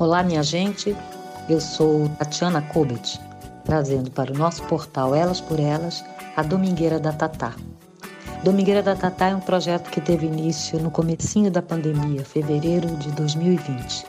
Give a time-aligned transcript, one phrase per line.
[0.00, 0.96] Olá, minha gente.
[1.46, 3.20] Eu sou Tatiana Kobet,
[3.66, 6.02] trazendo para o nosso portal Elas por Elas
[6.34, 7.54] a Domingueira da Tatá.
[8.42, 13.12] Domingueira da Tatá é um projeto que teve início no comecinho da pandemia, fevereiro de
[13.12, 14.06] 2020,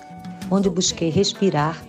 [0.50, 1.84] onde busquei respirar,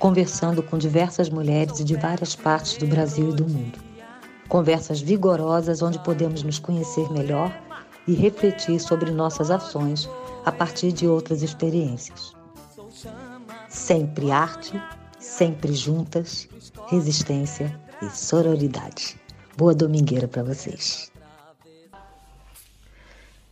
[0.00, 3.78] conversando com diversas mulheres de várias partes do Brasil e do mundo.
[4.48, 7.56] Conversas vigorosas onde podemos nos conhecer melhor
[8.08, 10.10] e refletir sobre nossas ações
[10.44, 12.41] a partir de outras experiências.
[13.72, 14.78] Sempre arte,
[15.18, 16.46] sempre juntas,
[16.88, 19.18] resistência e sororidade.
[19.56, 21.10] Boa domingueira para vocês.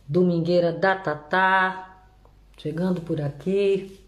[0.07, 2.03] Domingueira da Tatá,
[2.55, 3.99] chegando por aqui.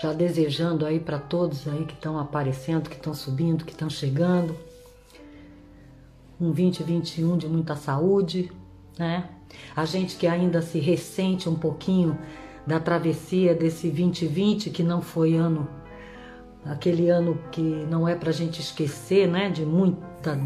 [0.00, 4.56] Já desejando aí para todos aí que estão aparecendo, que estão subindo, que estão chegando.
[6.40, 8.52] Um 2021 de muita saúde,
[8.96, 9.28] né?
[9.74, 12.16] A gente que ainda se ressente um pouquinho
[12.66, 15.68] da travessia desse 2020, que não foi ano,
[16.64, 19.48] aquele ano que não é para a gente esquecer, né?
[19.48, 20.36] De muita,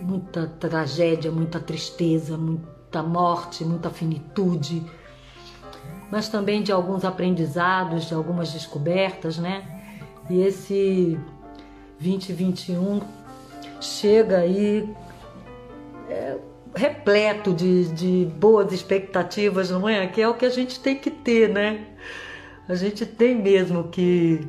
[0.00, 4.82] muita tragédia, muita tristeza, muita morte, muita finitude,
[6.10, 9.80] mas também de alguns aprendizados, de algumas descobertas, né?
[10.28, 11.18] E esse
[12.00, 13.00] 2021
[13.80, 14.88] chega aí
[16.08, 16.38] é,
[16.74, 20.06] repleto de, de boas expectativas, não é?
[20.06, 21.86] Que é o que a gente tem que ter, né?
[22.68, 24.46] A gente tem mesmo que,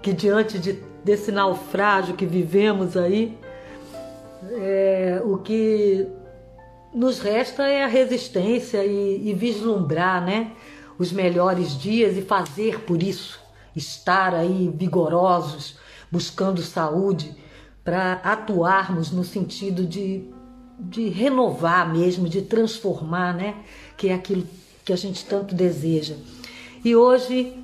[0.00, 3.36] que diante de, desse naufrágio que vivemos aí,
[4.52, 6.06] é, o que
[6.94, 10.52] nos resta é a resistência e, e vislumbrar, né?
[10.98, 13.40] Os melhores dias e fazer por isso,
[13.74, 15.78] estar aí vigorosos,
[16.10, 17.34] buscando saúde,
[17.84, 20.28] para atuarmos no sentido de
[20.80, 23.56] de renovar mesmo, de transformar, né?
[23.96, 24.46] Que é aquilo
[24.84, 26.14] que a gente tanto deseja.
[26.84, 27.54] E hoje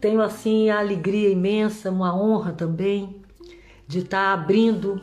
[0.00, 3.22] tenho assim a alegria imensa, uma honra também
[3.86, 5.00] de estar abrindo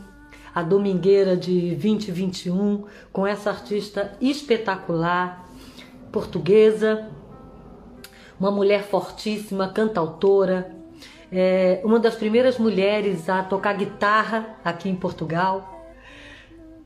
[0.53, 2.83] a domingueira de 2021
[3.13, 5.47] com essa artista espetacular,
[6.11, 7.07] portuguesa,
[8.37, 10.75] uma mulher fortíssima, cantautora,
[11.31, 15.70] é, uma das primeiras mulheres a tocar guitarra aqui em Portugal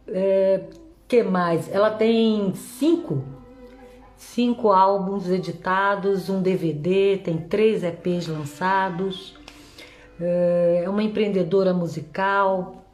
[0.08, 0.62] é,
[1.08, 1.74] que mais?
[1.74, 3.24] Ela tem cinco,
[4.16, 9.36] cinco álbuns editados, um DVD, tem três EPs lançados.
[10.20, 12.86] É, é uma empreendedora musical.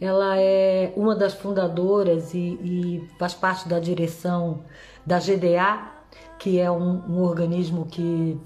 [0.00, 4.64] Ela é uma das fundadoras e, e faz parte da direção
[5.06, 5.92] da GDA,
[6.38, 8.36] que é um, um organismo que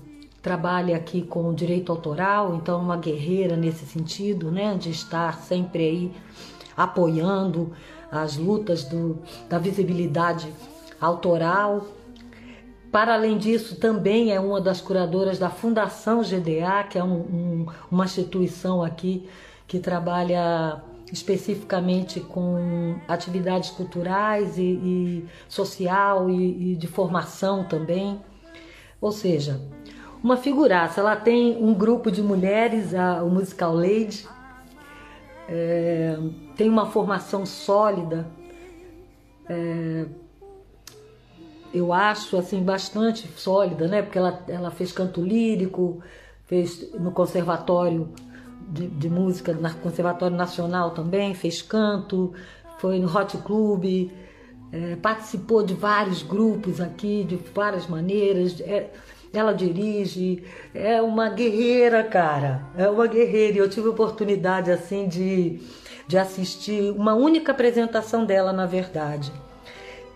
[0.43, 5.83] trabalha aqui com o direito autoral, então uma guerreira nesse sentido, né, de estar sempre
[5.83, 6.13] aí
[6.77, 7.73] apoiando
[8.11, 10.53] as lutas do, da visibilidade
[11.01, 11.87] autoral.
[12.91, 17.67] Para além disso, também é uma das curadoras da Fundação GDA, que é um, um,
[17.91, 19.29] uma instituição aqui
[19.67, 20.83] que trabalha
[21.13, 28.21] especificamente com atividades culturais e, e social e, e, de formação também.
[29.01, 29.61] Ou seja,
[30.23, 31.01] uma figuraça.
[31.01, 34.27] Ela tem um grupo de mulheres, a, o Musical Lady,
[35.49, 36.19] é,
[36.57, 38.27] tem uma formação sólida,
[39.49, 40.07] é,
[41.73, 44.03] eu acho assim bastante sólida, né?
[44.03, 46.01] Porque ela, ela fez canto lírico,
[46.47, 48.09] fez no conservatório
[48.69, 52.33] de, de música, no conservatório nacional também, fez canto,
[52.79, 54.11] foi no Hot Club,
[54.73, 58.61] é, participou de vários grupos aqui, de várias maneiras.
[58.61, 58.91] É,
[59.33, 60.43] ela dirige,
[60.75, 62.63] é uma guerreira, cara.
[62.77, 63.57] É uma guerreira.
[63.57, 65.61] E eu tive oportunidade assim de,
[66.07, 69.33] de assistir uma única apresentação dela, na verdade.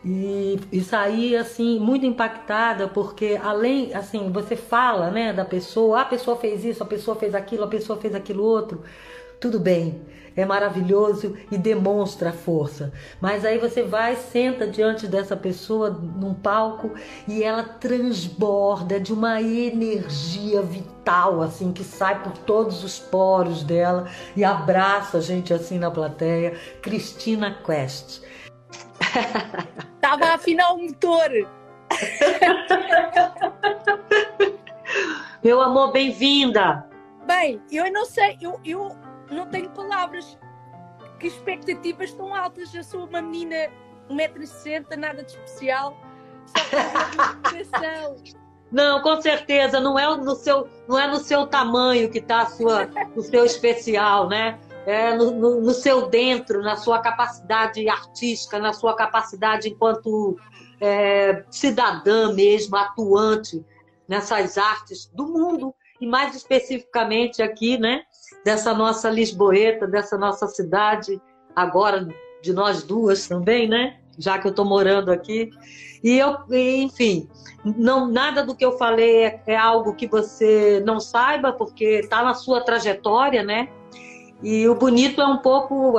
[0.05, 6.01] E, e saí assim muito impactada porque além assim você fala né da pessoa ah,
[6.01, 8.83] a pessoa fez isso a pessoa fez aquilo a pessoa fez aquilo outro
[9.41, 10.01] tudo bem
[10.37, 12.93] é maravilhoso e demonstra força.
[13.21, 16.93] Mas aí você vai, senta diante dessa pessoa num palco
[17.27, 24.09] e ela transborda de uma energia vital, assim, que sai por todos os poros dela
[24.37, 26.57] e abraça a gente assim na plateia.
[26.81, 28.23] Cristina Quest.
[29.95, 31.31] Estava a afinar o motor.
[35.43, 36.87] Meu amor, bem-vinda!
[37.27, 38.91] Bem, eu não sei, eu, eu
[39.31, 40.39] não tenho palavras.
[41.19, 42.75] Que expectativas tão altas.
[42.75, 43.71] Eu sou uma menina
[44.11, 45.97] 1,60m, nada de especial.
[46.47, 46.61] Só
[48.73, 52.89] Não, com certeza, não é no seu, não é no seu tamanho que está sua,
[53.17, 54.59] o seu especial, né?
[54.87, 60.37] é, no, no, no, seu dentro, na sua capacidade artística, na sua capacidade enquanto
[60.81, 63.65] é, cidadã mesmo, atuante
[64.09, 68.03] nessas artes do mundo e mais especificamente aqui, né,
[68.45, 71.21] dessa nossa Lisboeta, dessa nossa cidade,
[71.55, 72.09] agora
[72.43, 75.51] de nós duas também, né, já que eu estou morando aqui.
[76.03, 77.29] E eu, enfim,
[77.65, 82.23] não nada do que eu falei é, é algo que você não saiba, porque está
[82.23, 83.69] na sua trajetória, né?
[84.43, 85.95] E o bonito é um pouco,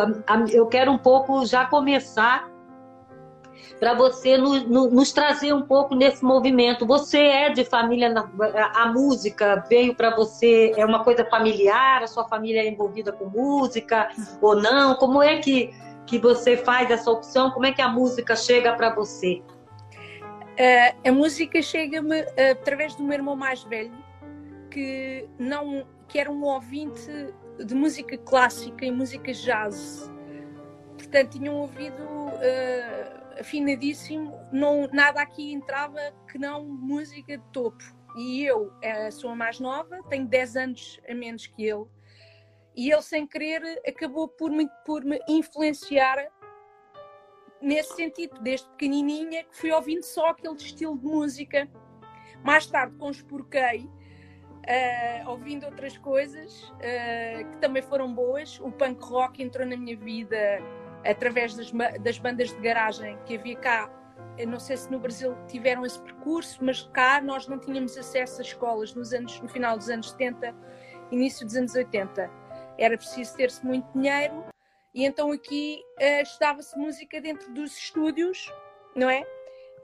[0.52, 2.51] eu quero um pouco já começar
[3.82, 6.86] para você no, no, nos trazer um pouco nesse movimento.
[6.86, 8.14] Você é de família,
[8.76, 13.26] a música veio para você, é uma coisa familiar, a sua família é envolvida com
[13.26, 14.94] música ou não?
[14.98, 15.74] Como é que,
[16.06, 17.50] que você faz essa opção?
[17.50, 19.42] Como é que a música chega para você?
[20.52, 23.98] Uh, a música chega-me uh, através do meu irmão mais velho,
[24.70, 30.12] que não que era um ouvinte de música clássica e música jazz.
[31.00, 36.00] Portanto, tinha um ouvido uh, afinadíssimo, não, nada aqui entrava
[36.30, 37.84] que não música de topo.
[38.18, 41.86] E eu uh, sou a mais nova, tenho 10 anos a menos que ele,
[42.76, 46.18] e ele, sem querer, acabou por me, por me influenciar
[47.62, 51.70] nesse sentido, desde pequenininha, que fui ouvindo só aquele estilo de música.
[52.44, 58.60] Mais tarde conspurquei uh, ouvindo outras coisas uh, que também foram boas.
[58.60, 60.60] O punk rock entrou na minha vida
[61.06, 61.72] através das,
[62.02, 63.90] das bandas de garagem que havia cá.
[64.38, 68.42] Eu não sei se no Brasil tiveram esse percurso, mas cá nós não tínhamos acesso
[68.42, 70.56] às escolas nos anos, no final dos anos 70,
[71.12, 72.30] início dos anos 80.
[72.78, 74.46] Era preciso ter-se muito dinheiro
[74.94, 78.52] e então aqui uh, estudava-se música dentro dos estúdios,
[78.96, 79.24] não é?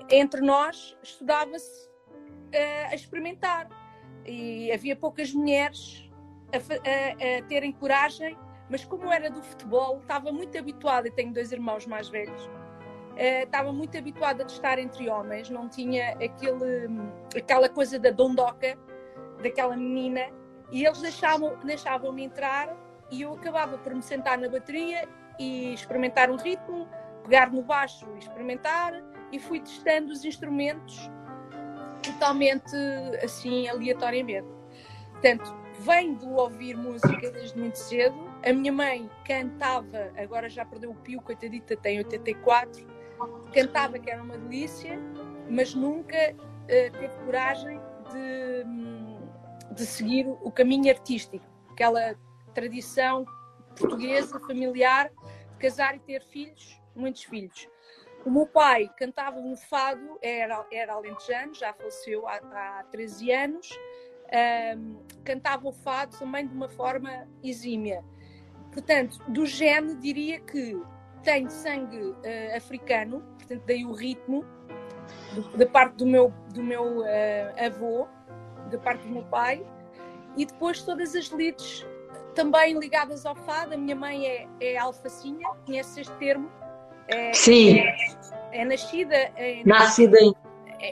[0.10, 3.69] Entre nós estudava-se uh, a experimentar
[4.25, 6.10] e havia poucas mulheres
[6.52, 8.38] a, a, a, terem coragem,
[8.69, 13.44] mas como era do futebol, estava muito habituada, e tenho dois irmãos mais velhos, uh,
[13.44, 16.90] estava muito habituada de estar entre homens, não tinha aquele,
[17.36, 18.78] aquela coisa da dondoca,
[19.42, 20.30] daquela menina,
[20.72, 22.75] e eles deixavam-me deixavam entrar
[23.10, 25.08] e eu acabava por me sentar na bateria
[25.40, 26.88] e experimentar um ritmo,
[27.24, 28.94] pegar no baixo e experimentar,
[29.31, 31.10] e fui testando os instrumentos
[32.02, 32.75] totalmente
[33.24, 34.48] assim, aleatoriamente.
[35.12, 38.27] Portanto, vem do ouvir música desde muito cedo.
[38.45, 42.86] A minha mãe cantava, agora já perdeu o pio, coitadita, tem 84,
[43.54, 45.00] cantava que era uma delícia,
[45.50, 47.80] mas nunca uh, teve coragem
[48.12, 52.16] de, de seguir o caminho artístico, aquela
[52.54, 53.25] tradição
[53.75, 55.12] portuguesa, familiar,
[55.51, 57.68] de casar e ter filhos, muitos filhos.
[58.25, 63.69] O meu pai cantava um fado, era, era alentejano, já faleceu há, há 13 anos,
[64.78, 68.04] um, cantava o fado também de uma forma exímia.
[68.78, 70.80] Portanto, do gene, diria que
[71.24, 74.46] tem sangue uh, africano, portanto, daí o ritmo,
[75.56, 78.08] da parte do meu, do meu uh, avô,
[78.70, 79.66] da parte do meu pai,
[80.38, 81.88] e depois todas as lides
[82.36, 83.74] também ligadas ao fado.
[83.74, 86.48] A minha mãe é, é alfacinha, conhece este termo?
[87.08, 87.80] É, Sim.
[87.80, 90.36] É, é nascida em, nascida em...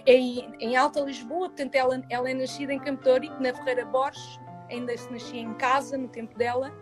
[0.08, 3.04] Em, em Alta Lisboa, portanto ela, ela é nascida em Campo
[3.40, 4.40] na Ferreira Borges,
[4.72, 6.74] ainda se nascia em casa no tempo dela.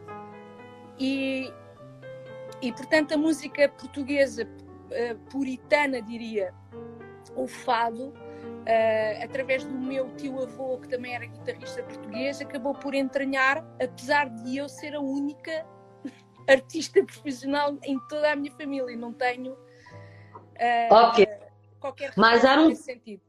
[1.00, 1.52] E,
[2.62, 6.54] e portanto a música portuguesa uh, puritana, diria,
[7.36, 13.66] o fado, uh, através do meu tio-avô, que também era guitarrista português, acabou por entranhar,
[13.82, 15.66] apesar de eu ser a única
[16.48, 18.96] artista profissional em toda a minha família.
[18.96, 21.28] Não tenho uh, okay.
[21.80, 22.76] qualquer Mas era um...
[22.76, 23.22] sentido.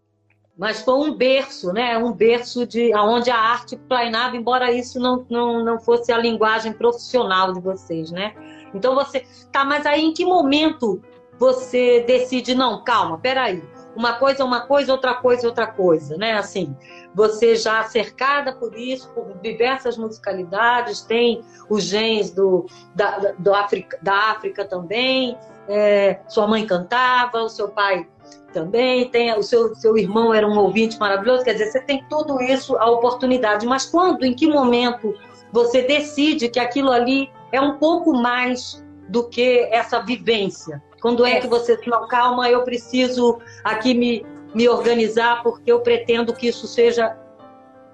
[0.57, 1.99] Mas foi um berço, né?
[1.99, 6.73] Um berço de onde a arte planeava, embora isso não, não, não fosse a linguagem
[6.73, 8.35] profissional de vocês, né?
[8.73, 9.25] Então você.
[9.51, 11.03] Tá, mas aí em que momento
[11.39, 13.63] você decide, não, calma, peraí.
[13.97, 16.33] Uma coisa é uma coisa, outra coisa é outra coisa, né?
[16.33, 16.77] Assim,
[17.15, 23.99] você já cercada por isso, por diversas musicalidades, tem os genes do, da, do África,
[24.03, 28.09] da África também, é, sua mãe cantava, o seu pai
[28.55, 32.41] também, tem o seu, seu irmão era um ouvinte maravilhoso, quer dizer, você tem tudo
[32.41, 35.15] isso, a oportunidade, mas quando, em que momento
[35.53, 40.83] você decide que aquilo ali é um pouco mais do que essa vivência?
[41.03, 45.81] Quando é, é que você não calma, eu preciso aqui me, me organizar porque eu
[45.81, 47.15] pretendo que isso seja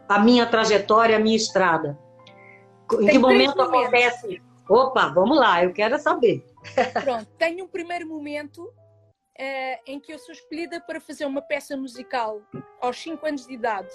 [0.08, 1.98] a minha trajetória, a minha estrada.
[3.00, 4.40] Em que momento acontece?
[4.68, 6.44] Opa, vamos lá, eu quero saber.
[7.02, 8.70] Pronto, tenho um primeiro momento
[9.38, 12.42] é, em que eu sou escolhida para fazer uma peça musical
[12.80, 13.92] aos 5 anos de idade.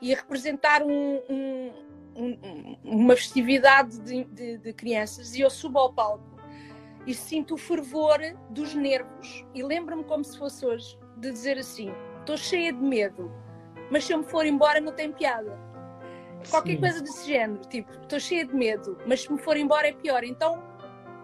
[0.00, 1.72] ia representar um, um,
[2.16, 6.36] um, uma festividade de, de, de crianças e eu subo ao palco
[7.06, 8.18] e sinto o fervor
[8.50, 13.30] dos nervos e lembro-me como se fosse hoje de dizer assim: estou cheia de medo,
[13.90, 15.58] mas se eu me for embora não tem piada.
[16.50, 16.80] Qualquer Sim.
[16.80, 20.22] coisa desse género, tipo, estou cheia de medo, mas se me for embora é pior.
[20.22, 20.62] Então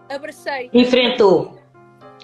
[0.09, 0.69] abracei.
[0.73, 1.62] Enfrentou.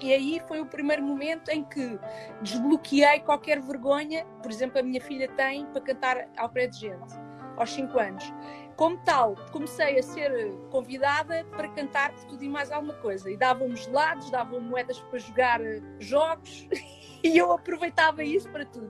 [0.01, 1.99] E aí foi o primeiro momento em que
[2.41, 7.13] desbloqueei qualquer vergonha, por exemplo, a minha filha tem para cantar ao pé de gente,
[7.57, 8.33] aos 5 anos.
[8.77, 10.31] Como tal, comecei a ser
[10.71, 13.29] convidada para cantar por tudo e mais alguma coisa.
[13.29, 16.65] E davam-me gelados, davam moedas para jogar eh, jogos
[17.21, 18.89] e eu aproveitava isso para tudo.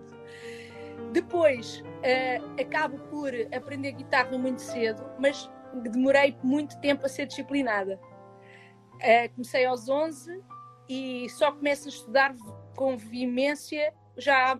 [1.11, 7.99] Depois, uh, acabo por aprender guitarra muito cedo, mas demorei muito tempo a ser disciplinada.
[8.95, 10.39] Uh, comecei aos 11
[10.89, 12.35] e só começo a estudar
[12.75, 14.59] com veemência já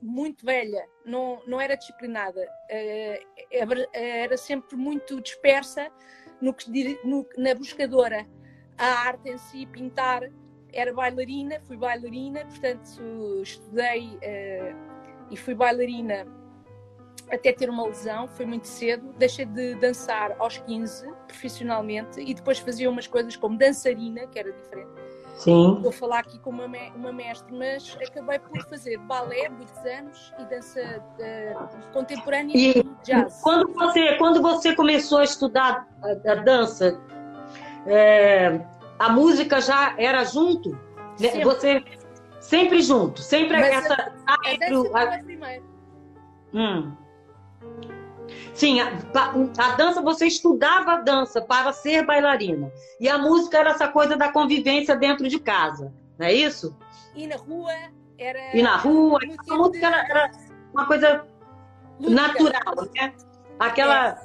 [0.00, 5.90] muito velha, não, não era disciplinada, uh, era, sempre muito dispersa
[6.40, 8.26] no que, no, na buscadora.
[8.76, 10.30] A arte em si, pintar,
[10.72, 16.26] era bailarina, fui bailarina, portanto estudei uh, e fui bailarina
[17.30, 19.12] até ter uma lesão, foi muito cedo.
[19.14, 24.52] Deixei de dançar aos 15 profissionalmente e depois fazia umas coisas como dançarina, que era
[24.52, 25.03] diferente
[25.34, 25.80] Sim.
[25.82, 30.44] Vou falar aqui com uma, uma mestre, mas acabei por fazer balé muitos anos e
[30.44, 33.40] dança uh, contemporânea e, e jazz.
[33.42, 36.98] Quando você, quando você começou a estudar a, a dança,
[37.86, 38.60] é,
[38.98, 40.70] a música já era junto?
[41.20, 41.30] Né?
[41.30, 41.44] Sempre.
[41.44, 41.84] Você
[42.40, 44.12] sempre junto, sempre mas essa.
[44.26, 45.18] A, a, a dança a...
[45.18, 45.64] primeiro.
[46.52, 46.92] Hum.
[48.54, 48.88] Sim, a,
[49.58, 52.72] a, dança, você estudava a dança para ser bailarina.
[53.00, 56.74] E a música era essa coisa da convivência dentro de casa, não é isso?
[57.16, 57.72] E na rua
[58.16, 58.56] era.
[58.56, 59.18] E na rua,
[59.50, 60.30] a música era, era,
[60.72, 61.24] uma coisa
[62.00, 62.22] Lúdica.
[62.22, 63.12] natural, né?
[63.58, 64.18] Aquela é.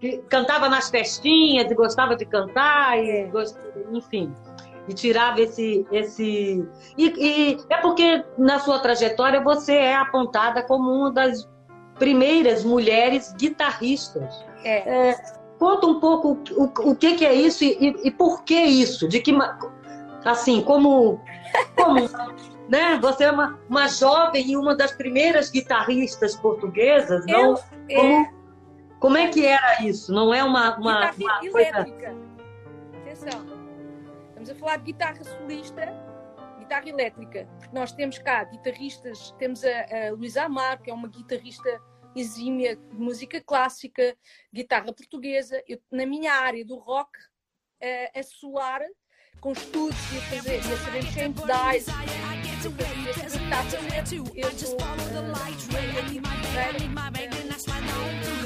[0.00, 3.30] que cantava nas festinhas e gostava de cantar, e é.
[3.92, 4.34] enfim.
[4.88, 5.86] E tirava esse.
[5.90, 6.66] esse...
[6.96, 11.46] E, e é porque na sua trajetória você é apontada como uma das
[11.98, 14.44] primeiras mulheres guitarristas.
[14.64, 15.10] É.
[15.10, 15.16] É,
[15.58, 19.08] conta um pouco o, o que, que é isso e, e, por que isso?
[19.08, 19.32] De que,
[20.24, 21.20] assim, como,
[21.76, 22.00] como
[22.68, 22.98] né?
[23.00, 27.54] Você é uma, uma jovem e uma das primeiras guitarristas portuguesas, Eu, não?
[27.88, 27.94] É...
[27.94, 28.36] Como,
[28.98, 30.12] como é que era isso?
[30.12, 31.50] Não é uma, uma, uma elétrica.
[31.50, 32.16] Coisa...
[33.02, 33.46] Atenção,
[34.28, 36.05] estamos a falar de guitarra solista
[36.66, 41.08] guitarra elétrica, porque nós temos cá guitarristas, temos a, a Luísa Amar, que é uma
[41.08, 41.80] guitarrista
[42.14, 44.16] exímia de música clássica,
[44.52, 45.62] guitarra portuguesa.
[45.68, 47.10] Eu, na minha área do rock,
[47.80, 48.80] a, a solar,
[49.40, 51.86] com estudos e a fazer, e a saber pedais,
[54.34, 54.48] eu
[58.36, 58.45] Então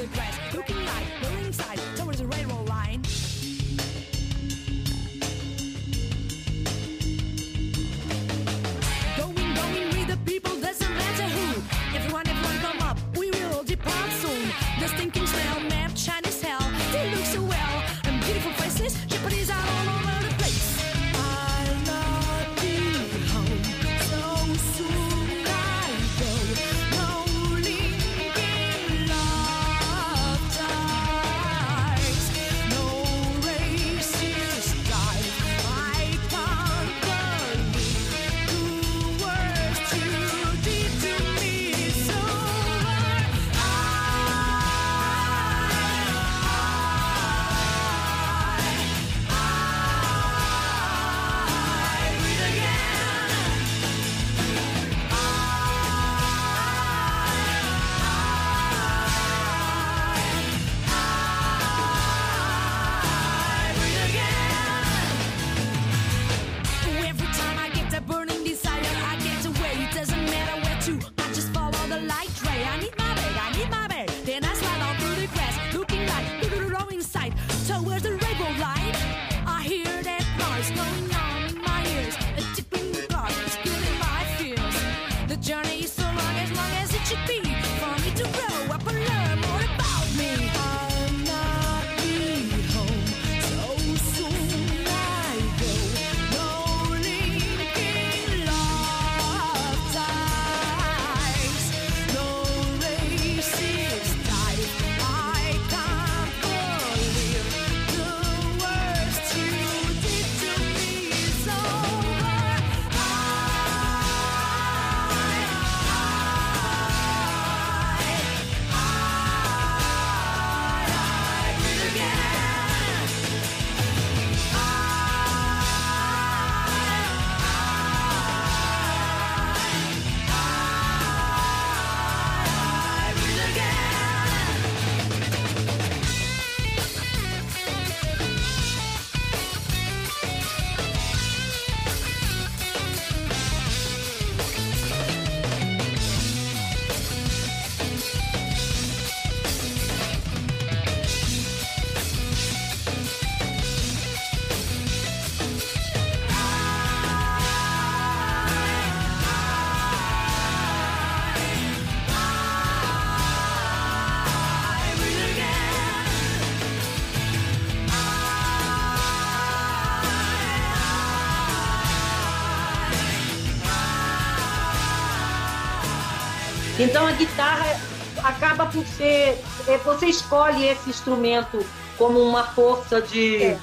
[177.25, 177.79] guitarra
[178.23, 179.39] acaba por ser.
[179.67, 181.63] É, você escolhe esse instrumento
[181.97, 183.59] como uma força de, é.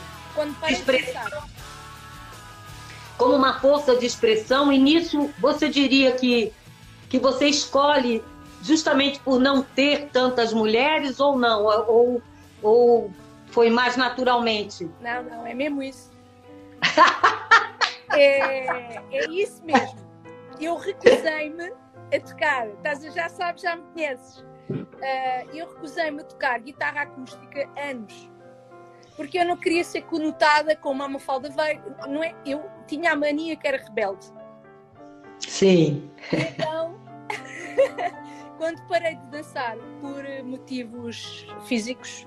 [0.67, 1.43] de expressão.
[3.17, 6.53] Como uma força de expressão, e nisso você diria que,
[7.09, 8.23] que você escolhe
[8.63, 11.65] justamente por não ter tantas mulheres ou não?
[11.65, 12.23] Ou,
[12.63, 13.11] ou
[13.49, 14.89] foi mais naturalmente?
[15.01, 16.13] Não, não, é mesmo isso.
[18.13, 19.99] é, é isso mesmo.
[20.61, 21.73] Eu recusei-me
[22.13, 24.39] a tocar, estás, já sabes, já me conheces.
[24.71, 28.31] Uh, eu recusei-me a tocar guitarra acústica anos.
[29.17, 32.35] Porque eu não queria ser conotada como a Mafalda veio, não é?
[32.47, 34.27] Eu tinha a mania que era rebelde.
[35.41, 36.11] Sim.
[36.33, 37.01] Então,
[38.59, 42.27] quando parei de dançar por motivos físicos,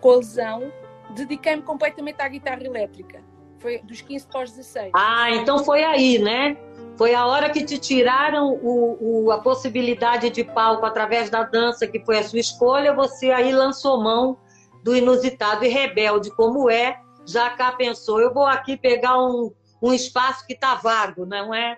[0.00, 0.72] com a lesão,
[1.14, 3.22] dediquei-me completamente à guitarra elétrica.
[3.58, 4.90] Foi dos 15 para os 16.
[4.94, 6.56] Ah, então foi aí, né?
[7.02, 11.84] Foi a hora que te tiraram o, o, a possibilidade de palco através da dança,
[11.84, 14.38] que foi a sua escolha, você aí lançou mão
[14.84, 17.00] do inusitado e rebelde, como é.
[17.26, 19.50] Já cá pensou, eu vou aqui pegar um,
[19.82, 21.76] um espaço que está vago, não é?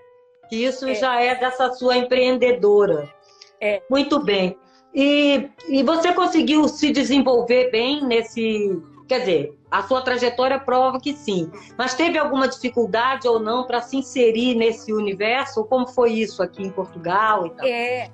[0.50, 0.95] Que isso é.
[0.95, 3.11] já é dessa sua empreendedora.
[3.59, 3.81] É.
[3.88, 4.59] Muito bem.
[4.95, 8.79] E, e você conseguiu se desenvolver bem nesse.
[9.09, 11.50] Quer dizer, a sua trajetória prova que sim.
[11.76, 15.64] Mas teve alguma dificuldade ou não para se inserir nesse universo?
[15.64, 17.66] Como foi isso aqui em Portugal e tal?
[17.66, 18.08] É.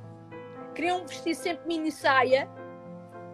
[0.75, 2.49] Queriam vestir sempre mini saia,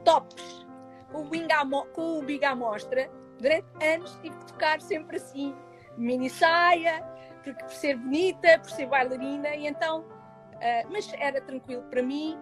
[0.05, 0.67] tops,
[1.13, 3.09] com o, big à mostra.
[3.39, 5.55] Durante anos tive que tocar sempre assim,
[5.97, 7.05] mini saia,
[7.45, 10.01] porque por ser bonita, por ser bailarina, e então.
[10.01, 12.37] Uh, mas era tranquilo para mim,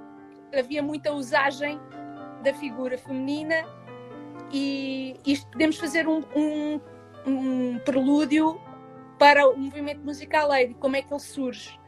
[0.56, 1.78] havia muita usagem
[2.42, 3.66] da figura feminina
[4.52, 6.80] e isto podemos fazer um, um,
[7.26, 8.61] um prelúdio
[9.18, 11.78] para o movimento musical lady, como é que ele surge.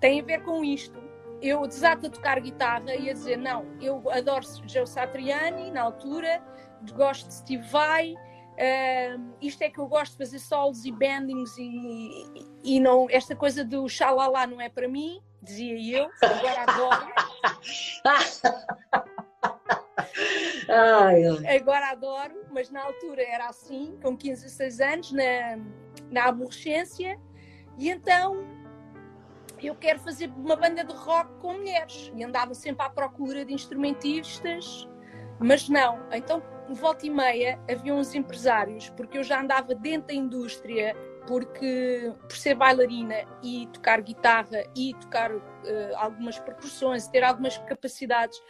[0.00, 0.98] Tem a ver com isto.
[1.42, 6.42] Eu desato a tocar guitarra e a dizer, não, eu adoro Joe Satriani na altura,
[6.92, 11.56] gosto de Steve Vai, uh, isto é que eu gosto de fazer solos e bendings
[11.56, 16.62] e, e, e não, esta coisa do xalala não é para mim, dizia eu, agora
[16.66, 17.06] adoro.
[20.70, 25.58] Ai, Agora adoro, mas na altura era assim, com 15, 16 anos, na,
[26.10, 27.18] na aborrecência,
[27.76, 28.46] e então
[29.62, 32.10] eu quero fazer uma banda de rock com mulheres.
[32.14, 34.88] E andava sempre à procura de instrumentistas,
[35.38, 36.00] mas não.
[36.12, 42.12] Então, volta e meia, havia uns empresários, porque eu já andava dentro da indústria, porque
[42.20, 45.42] por ser bailarina e tocar guitarra e tocar uh,
[45.96, 48.40] algumas percussões, ter algumas capacidades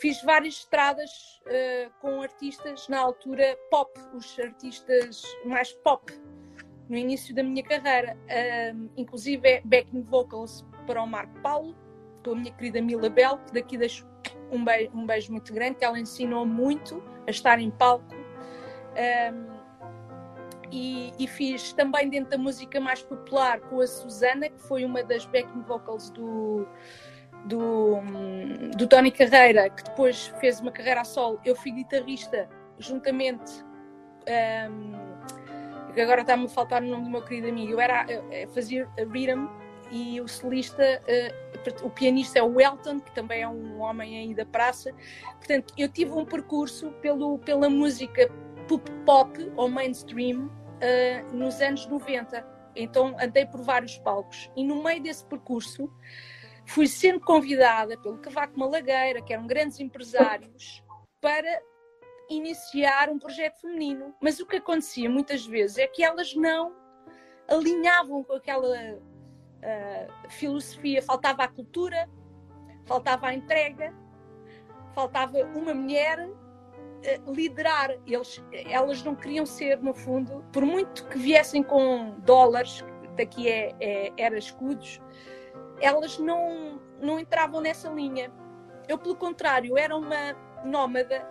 [0.00, 6.12] Fiz várias estradas uh, com artistas na altura pop, os artistas mais pop,
[6.88, 11.76] no início da minha carreira, uh, inclusive backing vocals para o Marco Paulo,
[12.24, 14.06] com a minha querida Mila Bell, que daqui deixo
[14.52, 18.14] um beijo, um beijo muito grande, que ela ensinou muito a estar em palco.
[18.14, 19.58] Um,
[20.70, 25.02] e, e, fiz também dentro da música mais popular com a Susana, que foi uma
[25.02, 26.68] das backing vocals do,
[27.48, 27.96] do,
[28.76, 31.40] do Tony Carreira, que depois fez uma carreira a solo.
[31.44, 33.64] Eu fui guitarrista juntamente.
[34.70, 37.72] Um, agora está-me a faltar o nome do meu querido amigo.
[37.72, 39.48] Eu era a fazer a rhythm
[39.90, 44.34] e o solista, uh, o pianista é o Elton, que também é um homem aí
[44.34, 44.92] da praça.
[45.38, 48.30] Portanto, eu tive um percurso pelo, pela música
[48.68, 52.46] pop, pop ou mainstream uh, nos anos 90.
[52.76, 55.90] Então andei por vários palcos e no meio desse percurso
[56.68, 60.84] fui sendo convidada pelo Cavaco Malagueira, que eram grandes empresários,
[61.20, 61.62] para
[62.28, 64.14] iniciar um projeto feminino.
[64.20, 66.74] Mas o que acontecia muitas vezes é que elas não
[67.48, 71.00] alinhavam com aquela uh, filosofia.
[71.00, 72.08] Faltava a cultura,
[72.84, 73.94] faltava a entrega,
[74.94, 77.96] faltava uma mulher uh, liderar.
[78.06, 82.84] Eles, elas não queriam ser, no fundo, por muito que viessem com dólares,
[83.16, 85.00] daqui é, é era escudos,
[85.80, 88.30] elas não, não entravam nessa linha.
[88.88, 91.26] Eu, pelo contrário, era uma nómada,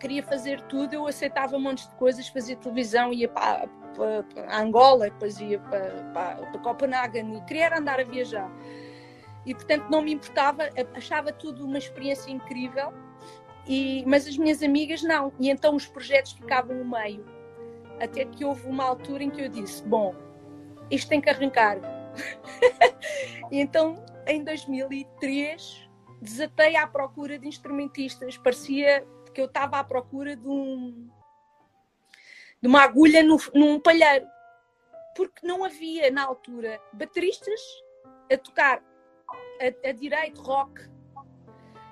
[0.00, 5.04] queria fazer tudo, eu aceitava montes de coisas, fazia televisão, ia para, para, para Angola,
[5.04, 8.50] depois ia para, para, para Copenhagen e queria andar a viajar.
[9.44, 12.92] E, portanto, não me importava, achava tudo uma experiência incrível,
[13.66, 15.32] e, mas as minhas amigas não.
[15.38, 17.24] E então os projetos ficavam no meio.
[18.00, 20.14] Até que houve uma altura em que eu disse: Bom,
[20.90, 21.78] isto tem que arrancar
[23.50, 25.88] então, em 2003,
[26.20, 28.36] desatei à procura de instrumentistas.
[28.36, 31.08] Parecia que eu estava à procura de, um,
[32.60, 34.26] de uma agulha no, num palheiro.
[35.14, 37.60] Porque não havia, na altura, bateristas
[38.32, 38.82] a tocar
[39.60, 40.88] a, a direito rock.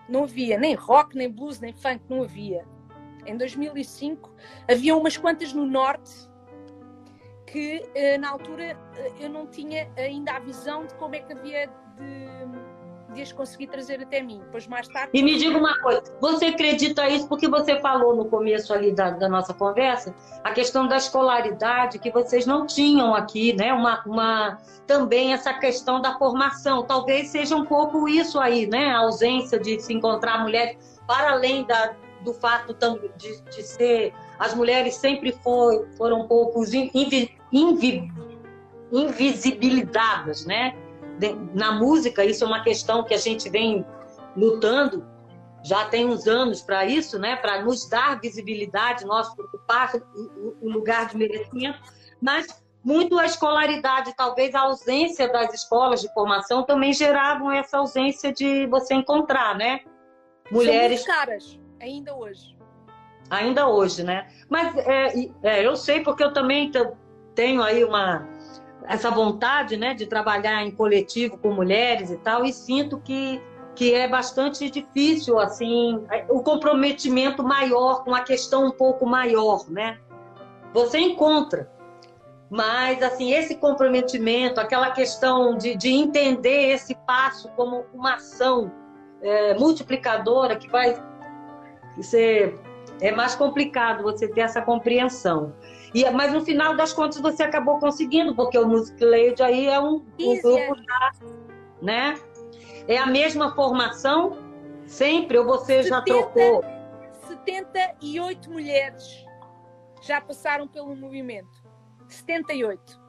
[0.09, 2.65] Não havia nem rock, nem blues, nem funk, não havia.
[3.27, 4.33] Em 2005
[4.69, 6.12] havia umas quantas no norte
[7.46, 11.32] que eh, na altura eh, eu não tinha ainda a visão de como é que
[11.32, 14.40] havia de, de as conseguir trazer até mim.
[14.44, 15.11] Depois mais tarde.
[15.14, 19.11] E me diga uma coisa, você acredita isso porque você falou no começo ali da,
[19.11, 23.72] da nossa conversa a questão da escolaridade que vocês não tinham aqui, né?
[23.72, 26.82] Uma, uma também essa questão da formação.
[26.82, 28.90] Talvez seja um pouco isso aí, né?
[28.90, 32.76] A ausência de se encontrar mulheres para além da, do fato
[33.16, 38.12] de, de ser as mulheres sempre foi, foram um pouco invi, invi,
[38.92, 40.77] invisibilizadas, né?
[41.55, 43.85] Na música, isso é uma questão que a gente vem
[44.37, 45.05] lutando
[45.64, 47.37] já tem uns anos para isso, né?
[47.37, 49.92] Para nos dar visibilidade, nós ocupar
[50.61, 51.81] o lugar de merecimento,
[52.20, 52.46] mas
[52.85, 58.66] muito a escolaridade, talvez a ausência das escolas de formação também geravam essa ausência de
[58.66, 59.81] você encontrar, né?
[60.53, 62.56] Mulheres caras ainda hoje.
[63.31, 64.29] Ainda hoje, né?
[64.49, 66.71] Mas é, é, eu sei porque eu também
[67.35, 68.27] tenho aí uma
[68.89, 73.43] essa vontade, né, de trabalhar em coletivo com mulheres e tal, e sinto que
[73.75, 79.99] que é bastante difícil assim o comprometimento maior com a questão um pouco maior, né?
[80.73, 81.71] Você encontra,
[82.49, 88.73] mas assim esse comprometimento, aquela questão de, de entender esse passo como uma ação
[89.21, 90.97] é, multiplicadora que vai
[92.01, 92.59] ser
[93.00, 95.54] é mais complicado você ter essa compreensão.
[95.94, 99.80] E, mas no final das contas você acabou conseguindo, porque o Music Lady aí é
[99.80, 101.12] um, um grupo já,
[101.80, 102.14] né?
[102.88, 104.38] É a mesma formação
[104.87, 106.64] sempre ou você 70, já trocou?
[107.26, 109.24] 78 mulheres
[110.02, 111.64] já passaram pelo movimento.
[112.09, 113.00] 78.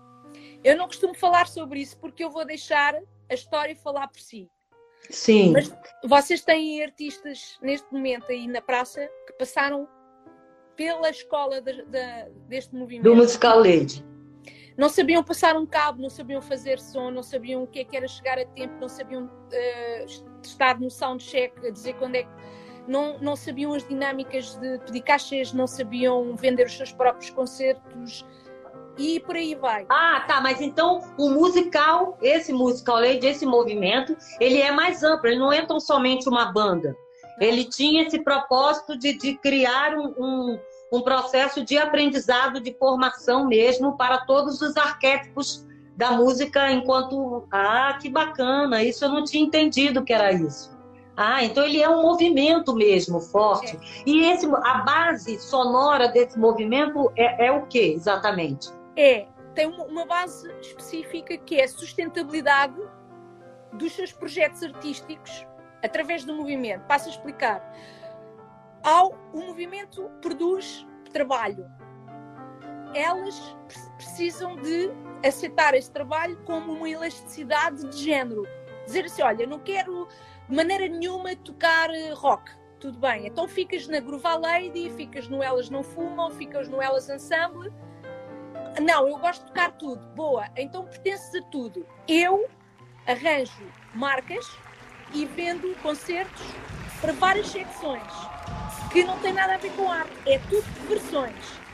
[0.64, 2.96] Eu não costumo falar sobre isso porque eu vou deixar
[3.30, 4.50] a história falar por si.
[5.10, 5.54] Sim.
[5.54, 9.88] Mas vocês têm artistas neste momento aí na praça que passaram
[10.76, 13.04] pela escola de, de, deste movimento.
[13.04, 14.06] Do Musical Lady.
[14.78, 17.98] Não sabiam passar um cabo, não sabiam fazer som, não sabiam o que, é que
[17.98, 22.30] era chegar a tempo, não sabiam uh, estar no soundcheck, a dizer quando é que.
[22.88, 28.26] Não, não sabiam as dinâmicas de pedir cachês, não sabiam vender os seus próprios concertos,
[28.98, 29.86] e por aí vai.
[29.90, 35.30] Ah, tá, mas então o musical, esse musical lady, esse movimento, ele é mais amplo,
[35.30, 36.96] ele não é tão somente uma banda.
[37.40, 40.60] Ele tinha esse propósito de, de criar um, um,
[40.92, 47.48] um processo de aprendizado, de formação mesmo para todos os arquétipos da música enquanto.
[47.52, 48.84] Ah, que bacana!
[48.84, 50.76] Isso eu não tinha entendido que era isso.
[51.16, 53.76] Ah, então ele é um movimento mesmo forte.
[53.76, 53.80] É.
[54.06, 58.70] E esse, a base sonora desse movimento é, é o que exatamente?
[58.98, 62.82] É, tem uma base específica que é a sustentabilidade
[63.74, 65.46] dos seus projetos artísticos
[65.84, 66.86] através do movimento.
[66.88, 67.62] Passo a explicar.
[68.84, 71.70] Ao, o movimento produz trabalho.
[72.94, 73.56] Elas
[73.98, 74.90] precisam de
[75.26, 78.44] aceitar esse trabalho como uma elasticidade de género.
[78.86, 80.08] Dizer assim, olha, não quero
[80.48, 82.50] de maneira nenhuma tocar eh, rock.
[82.80, 87.10] Tudo bem, então ficas na Groove Lady, ficas no Elas Não Fumam, ficas no Elas
[87.10, 87.74] Ensemble,
[88.80, 90.02] não, eu gosto de tocar tudo.
[90.16, 91.86] Boa, então pertences a tudo.
[92.08, 92.50] Eu
[93.06, 94.46] arranjo marcas
[95.14, 96.46] e vendo concertos
[97.00, 98.04] para várias secções
[98.92, 101.67] que não tem nada a ver com arte, é tudo versões.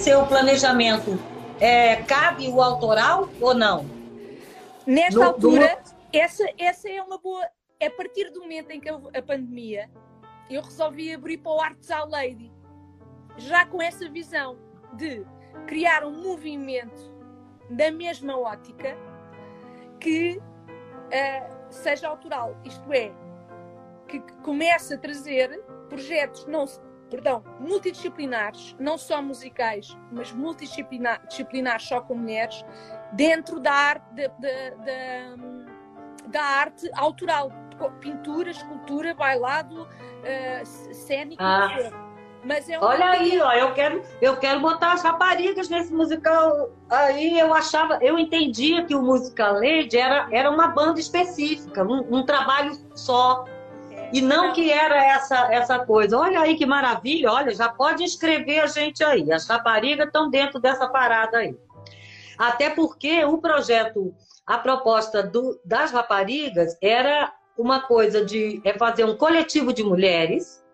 [0.00, 1.18] Seu planejamento,
[1.60, 3.84] é, cabe o autoral ou não?
[4.86, 6.18] Nesta no, altura, do...
[6.18, 7.46] essa, essa é uma boa.
[7.82, 9.90] A partir do momento em que a pandemia,
[10.50, 12.50] eu resolvi abrir para o Arts Our Lady,
[13.36, 14.56] já com essa visão
[14.94, 15.24] de
[15.66, 17.10] criar um movimento
[17.70, 18.96] da mesma ótica
[19.98, 23.12] que uh, seja autoral, isto é,
[24.08, 26.66] que comece a trazer projetos não
[27.10, 32.64] perdão, multidisciplinares, não só musicais, mas multidisciplinares só com mulheres,
[33.12, 35.36] dentro da arte, da, da,
[36.28, 37.50] da arte autoral,
[38.00, 41.42] pintura, escultura, bailado, uh, cênico.
[41.42, 42.08] Ah.
[42.42, 46.70] Mas é Olha aí, ó, eu quero, eu quero botar as raparigas nesse musical.
[46.88, 52.06] Aí eu achava, eu entendia que o Musical Lady era, era uma banda específica, um,
[52.10, 53.44] um trabalho só.
[54.12, 56.18] E não que era essa, essa coisa.
[56.18, 59.30] Olha aí que maravilha, olha, já pode inscrever a gente aí.
[59.32, 61.56] As raparigas estão dentro dessa parada aí.
[62.36, 64.14] Até porque o projeto,
[64.46, 70.64] a proposta do, das raparigas era uma coisa de é fazer um coletivo de mulheres,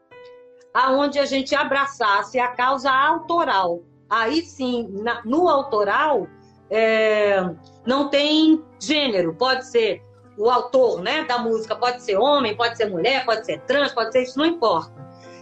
[0.73, 3.83] aonde a gente abraçasse a causa autoral.
[4.09, 6.29] Aí sim, na, no autoral,
[6.71, 7.39] é,
[7.85, 10.01] não tem gênero, pode ser
[10.37, 14.13] o autor né, da música pode ser homem, pode ser mulher, pode ser trans, pode
[14.13, 14.93] ser isso, não importa.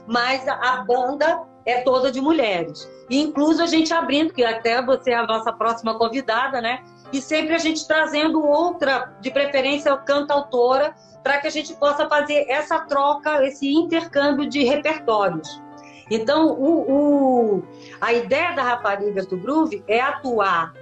[0.07, 2.89] Mas a banda é toda de mulheres.
[3.09, 6.83] E incluso a gente abrindo, que até você é a nossa próxima convidada, né?
[7.13, 12.47] E sempre a gente trazendo outra, de preferência, cantautora, para que a gente possa fazer
[12.49, 15.63] essa troca, esse intercâmbio de repertórios.
[16.11, 17.63] Então, o, o,
[18.01, 20.75] a ideia da Raparigas do Groove é atuar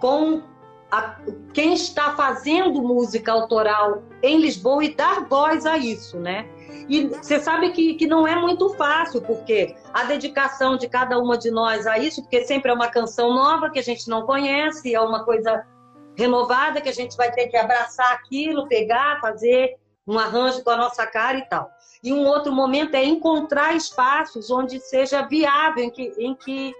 [0.00, 0.42] com
[0.92, 1.16] a,
[1.54, 6.46] quem está fazendo música autoral em Lisboa e dar voz a isso, né?
[6.86, 11.38] E você sabe que, que não é muito fácil, porque a dedicação de cada uma
[11.38, 14.94] de nós a isso, porque sempre é uma canção nova que a gente não conhece,
[14.94, 15.66] é uma coisa
[16.14, 20.76] renovada que a gente vai ter que abraçar aquilo, pegar, fazer um arranjo com a
[20.76, 21.70] nossa cara e tal.
[22.04, 26.74] E um outro momento é encontrar espaços onde seja viável, em que, em que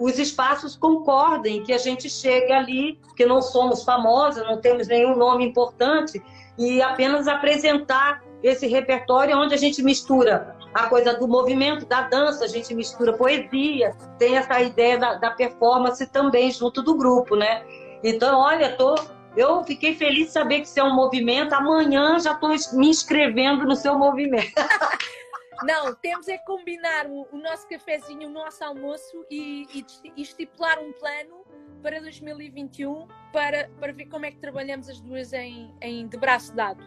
[0.00, 5.14] os espaços concordem que a gente chegue ali, que não somos famosos, não temos nenhum
[5.14, 6.22] nome importante,
[6.58, 12.44] e apenas apresentar esse repertório onde a gente mistura a coisa do movimento, da dança,
[12.44, 17.62] a gente mistura poesia, tem essa ideia da, da performance também junto do grupo, né?
[18.02, 18.94] Então, olha, tô,
[19.36, 21.52] eu fiquei feliz de saber que isso é um movimento.
[21.52, 24.52] Amanhã já estou me inscrevendo no seu movimento.
[25.62, 30.78] Não, temos é combinar o, o, nosso cafezinho, o nosso almoço e, e, e, estipular
[30.78, 31.44] um plano
[31.82, 36.54] para 2021 para, para ver como é que trabalhamos as duas em, em de braço
[36.54, 36.82] dado.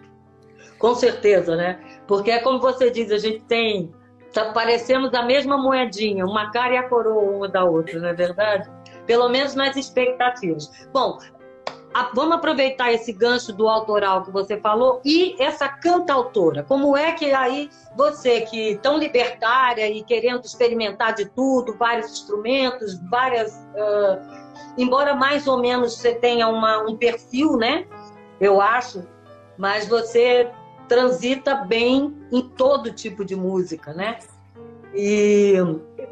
[0.78, 1.80] Com certeza, né?
[2.08, 3.94] Porque é como você diz, a gente tem.
[4.34, 8.14] Tá, parecemos a mesma moedinha, uma cara e a coroa uma da outra, não é
[8.14, 8.68] verdade?
[9.06, 10.72] Pelo menos nas expectativas.
[10.92, 11.20] Bom,
[12.14, 16.64] vamos aproveitar esse gancho do autoral que você falou e essa cantautora.
[16.64, 23.00] Como é que aí você, que tão libertária e querendo experimentar de tudo, vários instrumentos,
[23.10, 23.54] várias.
[23.54, 24.44] Uh,
[24.78, 27.86] embora mais ou menos você tenha uma, um perfil, né?
[28.40, 29.08] Eu acho,
[29.58, 30.50] mas você
[30.88, 34.18] transita bem em todo tipo de música, né?
[34.96, 35.56] E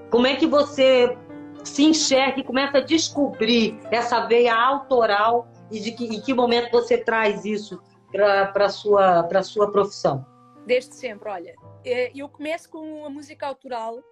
[0.10, 1.18] como é que você
[1.64, 6.72] se enxerga e começa a descobrir essa veia autoral e de que, em que momento
[6.72, 7.82] você traz isso
[8.12, 10.26] para a sua, sua profissão?
[10.66, 11.56] Desde sempre, olha.
[11.84, 14.04] Eh, eu começo com a música autoral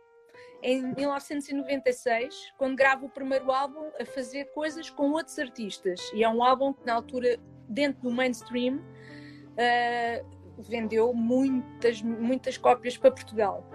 [0.61, 6.11] em 1996, quando gravo o primeiro álbum, a fazer coisas com outros artistas.
[6.13, 10.25] E é um álbum que, na altura, dentro do mainstream, uh,
[10.57, 13.65] vendeu muitas, muitas cópias para Portugal.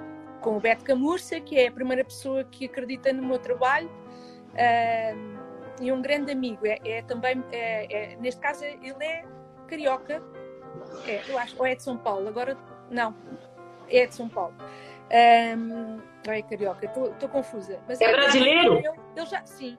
[0.43, 3.91] Com o Beto Camurça, que é a primeira pessoa que acredita no meu trabalho.
[4.53, 5.44] Uh,
[5.81, 6.67] e um grande amigo.
[6.67, 9.25] É, é também, é, é, neste caso, ele é
[9.67, 10.23] carioca,
[11.07, 12.57] é, eu acho, ou é de São Paulo, agora
[12.91, 13.15] não,
[13.89, 14.55] é de São Paulo.
[15.11, 17.79] Um, é carioca, estou confusa.
[17.87, 18.83] Mas é brasileiro?
[19.15, 19.77] Eu, já, sim.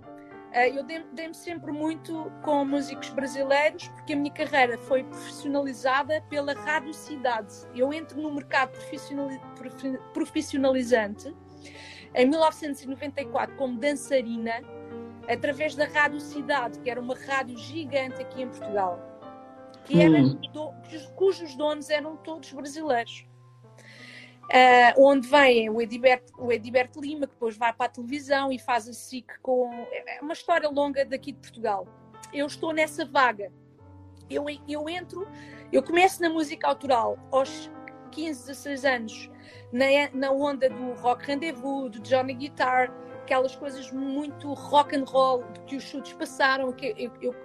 [0.51, 6.53] Uh, eu dei-me sempre muito com músicos brasileiros porque a minha carreira foi profissionalizada pela
[6.53, 7.53] Rádio Cidade.
[7.75, 8.71] Eu entro no mercado
[10.13, 11.35] profissionalizante
[12.13, 14.61] em 1994 como dançarina
[15.27, 18.99] através da Rádio Cidade, que era uma rádio gigante aqui em Portugal,
[19.85, 20.39] que era, hum.
[20.51, 20.71] do,
[21.15, 23.25] cujos donos eram todos brasileiros.
[24.45, 28.59] Uh, onde vem o Ediberto, o Ediberto Lima, que depois vai para a televisão e
[28.59, 29.71] faz a SIC com.
[29.91, 31.87] É uma história longa daqui de Portugal.
[32.31, 33.51] Eu estou nessa vaga.
[34.29, 35.27] Eu, eu entro,
[35.71, 37.71] eu começo na música autoral aos
[38.11, 39.29] 15, 16 anos,
[39.71, 42.91] na, na onda do rock rendezvous, do Johnny Guitar,
[43.25, 47.35] aquelas coisas muito rock and roll que os chutes passaram, que eu, eu,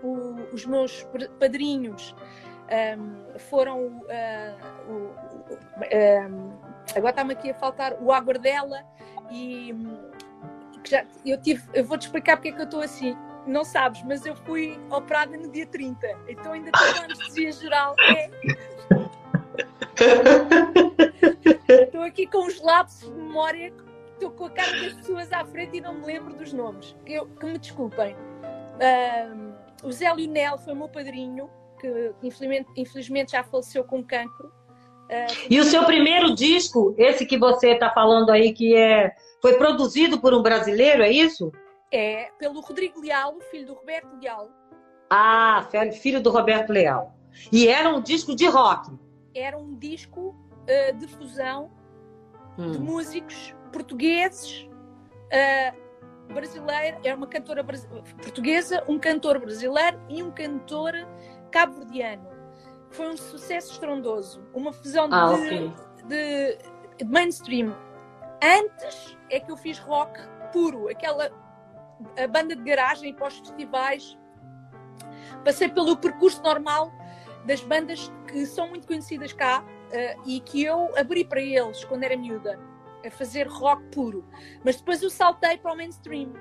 [0.52, 1.06] os meus
[1.38, 2.14] padrinhos
[2.98, 4.54] um, foram uh,
[4.86, 4.92] o,
[6.28, 6.52] um,
[6.94, 8.84] agora está-me aqui a faltar o Aguardela
[9.30, 9.74] e
[10.86, 13.16] já, eu tive, eu vou-te explicar porque é que eu estou assim.
[13.46, 17.96] Não sabes, mas eu fui operada no dia 30, então ainda tenho anestesia geral.
[18.00, 18.30] É...
[21.84, 23.72] Estou aqui com os lapsos de memória,
[24.20, 26.94] estou com a cara das pessoas à frente e não me lembro dos nomes.
[27.06, 28.14] Que, eu, que me desculpem.
[29.82, 31.48] O Zé Lionel foi o meu padrinho,
[31.80, 34.48] que infelizmente, infelizmente já faleceu com cancro.
[35.08, 39.54] Uh, e o seu primeiro disco, esse que você está falando aí, que é foi
[39.54, 41.50] produzido por um brasileiro, é isso?
[41.90, 44.50] É, pelo Rodrigo Leal, filho do Roberto Leal.
[45.08, 45.66] Ah,
[46.00, 47.16] filho do Roberto Leal.
[47.50, 48.92] E era um disco de rock?
[49.34, 51.70] Era um disco uh, de fusão
[52.56, 52.70] hum.
[52.70, 54.68] de músicos portugueses,
[55.32, 60.92] uh, brasileiro, era uma cantora portuguesa, um cantor brasileiro e um cantor
[61.50, 62.28] cabo-verdiano.
[62.90, 65.72] Foi um sucesso estrondoso, uma fusão de, ah, okay.
[66.06, 66.58] de,
[66.98, 67.76] de mainstream.
[68.42, 70.18] Antes é que eu fiz rock
[70.52, 71.30] puro, aquela
[72.16, 74.18] a banda de garagem para os festivais.
[75.44, 76.92] Passei pelo percurso normal
[77.44, 82.04] das bandas que são muito conhecidas cá uh, e que eu abri para eles quando
[82.04, 82.58] era miúda,
[83.04, 84.24] a fazer rock puro.
[84.64, 86.32] Mas depois eu saltei para o mainstream.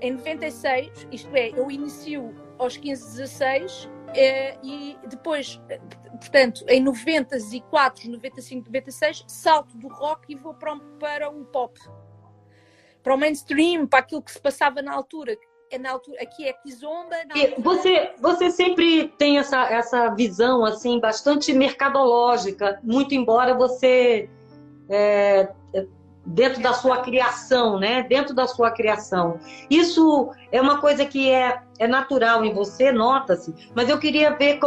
[0.00, 3.88] Em 96, isto é, eu inicio aos 15, 16 uh,
[4.62, 5.60] e depois,
[6.18, 11.78] portanto, em 94, 95, 96, salto do rock e vou para, para o pop.
[13.02, 15.36] Para o mainstream, para aquilo que se passava na altura,
[15.70, 17.16] é na altura, aqui é Kizomba.
[17.16, 17.54] Altura...
[17.58, 24.28] Você, você sempre tem essa, essa visão assim bastante mercadológica, muito embora você
[24.90, 25.48] é,
[26.26, 28.02] dentro da sua criação, né?
[28.02, 29.38] Dentro da sua criação.
[29.68, 33.54] Isso é uma coisa que é, é natural em você, nota-se.
[33.74, 34.58] Mas eu queria ver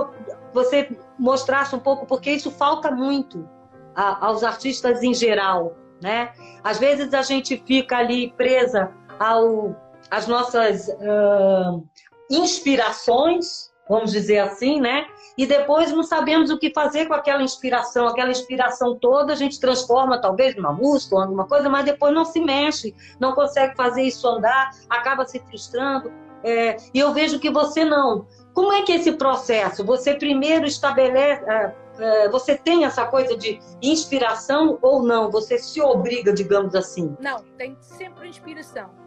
[0.53, 3.47] você mostrasse um pouco porque isso falta muito
[3.95, 6.31] a, aos artistas em geral, né?
[6.63, 9.75] Às vezes a gente fica ali presa ao
[10.12, 11.83] as nossas uh,
[12.29, 15.07] inspirações, vamos dizer assim, né?
[15.37, 18.07] E depois não sabemos o que fazer com aquela inspiração.
[18.07, 22.23] Aquela inspiração toda a gente transforma talvez numa música ou alguma coisa, mas depois não
[22.25, 26.11] se mexe, não consegue fazer isso andar, acaba se frustrando.
[26.43, 28.27] É, e eu vejo que você não.
[28.53, 29.83] Como é que é esse processo?
[29.85, 31.43] Você primeiro estabelece.
[31.49, 35.31] É, é, você tem essa coisa de inspiração ou não?
[35.31, 37.15] Você se obriga, digamos assim?
[37.19, 39.03] Não, tem sempre inspiração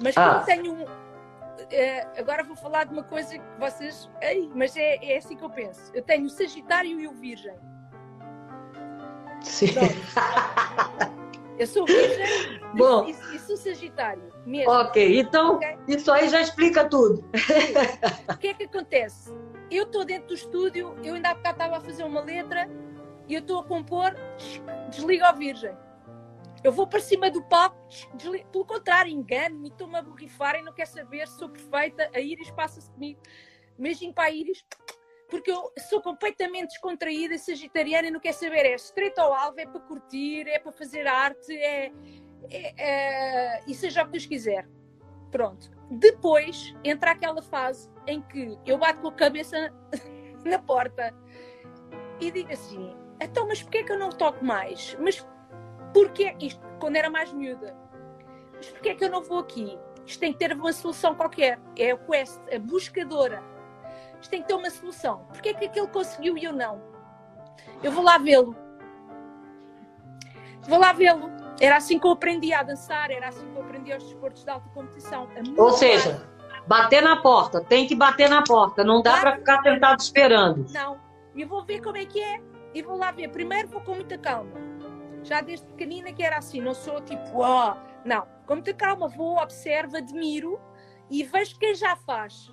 [0.00, 0.42] mas ah.
[0.44, 1.07] tenho um.
[1.70, 4.10] É, agora vou falar de uma coisa que vocês.
[4.22, 5.90] Ei, mas é, é assim que eu penso.
[5.94, 7.54] Eu tenho o Sagitário e o Virgem.
[9.42, 9.68] Sim.
[11.58, 14.32] eu sou Virgem Bom, e, e, sou Sagitário.
[14.44, 14.70] Mesmo.
[14.70, 15.76] Ok, então okay?
[15.88, 17.24] isso aí já explica tudo.
[18.32, 19.32] o que é que acontece?
[19.70, 22.68] Eu estou dentro do estúdio, eu ainda há bocado estava a fazer uma letra
[23.28, 24.14] e eu estou a compor,
[24.90, 25.76] desliga ao Virgem.
[26.62, 27.76] Eu vou para cima do palco,
[28.50, 32.10] pelo contrário, engano-me, estou-me a borrifar e não quero saber se sou perfeita.
[32.12, 33.20] A Iris passa-se comigo.
[33.78, 34.64] Imagino para a Iris,
[35.28, 38.66] porque eu sou completamente descontraída, sagitariana e não quero saber.
[38.66, 41.92] É estreito ao alvo, é para curtir, é para fazer arte, é,
[42.50, 44.68] é, é, e seja o que Deus quiser.
[45.30, 45.70] Pronto.
[45.90, 49.72] Depois entra aquela fase em que eu bato com a cabeça
[50.44, 51.14] na porta
[52.20, 54.96] e digo assim: então, mas porquê é que eu não toco mais?
[55.00, 55.24] Mas
[55.98, 56.36] Porquê?
[56.38, 57.76] Isto quando era mais miúda.
[58.54, 59.76] Mas porquê é que eu não vou aqui?
[60.06, 61.58] Isto tem que ter uma solução qualquer.
[61.76, 63.42] É a quest, a buscadora.
[64.20, 65.24] Isto tem que ter uma solução.
[65.32, 66.80] Porquê é que aquele conseguiu e eu não?
[67.82, 68.54] Eu vou lá vê-lo.
[70.68, 71.32] Vou lá vê-lo.
[71.60, 74.50] Era assim que eu aprendi a dançar, era assim que eu aprendi aos desportos de
[74.50, 75.28] alta competição.
[75.56, 76.24] Ou seja,
[76.68, 80.64] bater na porta, tem que bater na porta, não dá para ficar sentado esperando.
[80.70, 81.00] Não,
[81.36, 82.40] eu vou ver como é que é
[82.72, 83.30] e vou lá ver.
[83.30, 84.67] Primeiro vou com muita calma
[85.28, 88.08] já desde pequenina que era assim, não sou tipo, ah, oh.
[88.08, 90.58] não, com muita calma, vou, observo, admiro
[91.10, 92.50] e vejo quem já faz.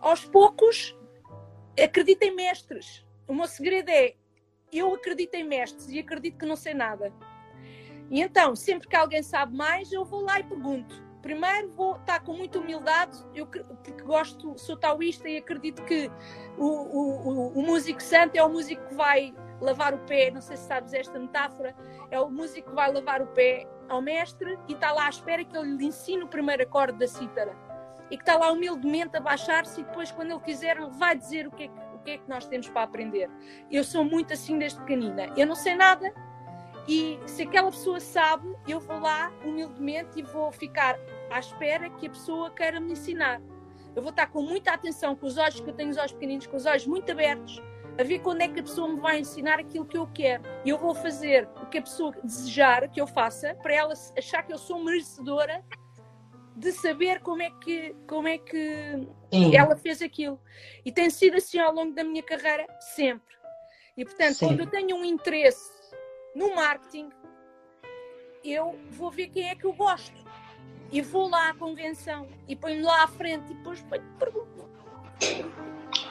[0.00, 0.96] Aos poucos,
[1.82, 3.06] acredito em mestres.
[3.28, 4.14] O meu segredo é,
[4.72, 7.12] eu acredito em mestres e acredito que não sei nada.
[8.10, 11.10] E então, sempre que alguém sabe mais, eu vou lá e pergunto.
[11.22, 16.10] Primeiro vou estar com muita humildade, eu, porque gosto, sou taoísta e acredito que
[16.56, 20.40] o, o, o, o músico santo é o músico que vai lavar o pé, não
[20.40, 21.74] sei se sabes esta metáfora,
[22.10, 25.44] é o músico que vai lavar o pé ao mestre e está lá à espera
[25.44, 27.56] que ele lhe ensine o primeiro acorde da cítara.
[28.10, 31.50] E que está lá humildemente a baixar-se e depois, quando ele quiser, vai dizer o
[31.52, 33.30] que, é que, o que é que nós temos para aprender.
[33.70, 35.32] Eu sou muito assim desde pequenina.
[35.36, 36.12] Eu não sei nada
[36.88, 40.98] e se aquela pessoa sabe, eu vou lá humildemente e vou ficar
[41.30, 43.40] à espera que a pessoa queira me ensinar.
[43.94, 46.46] Eu vou estar com muita atenção, com os olhos que eu tenho, os olhos pequeninos,
[46.46, 47.62] com os olhos muito abertos,
[48.00, 50.42] a ver quando é que a pessoa me vai ensinar aquilo que eu quero.
[50.64, 54.42] E eu vou fazer o que a pessoa desejar que eu faça, para ela achar
[54.42, 55.62] que eu sou merecedora
[56.56, 59.06] de saber como é que, como é que
[59.54, 60.40] ela fez aquilo.
[60.84, 63.34] E tem sido assim ao longo da minha carreira, sempre.
[63.96, 64.46] E portanto, Sim.
[64.46, 65.70] quando eu tenho um interesse
[66.34, 67.10] no marketing,
[68.42, 70.24] eu vou ver quem é que eu gosto.
[70.90, 73.84] E vou lá à convenção e ponho-me lá à frente e depois
[74.18, 74.69] pergunto.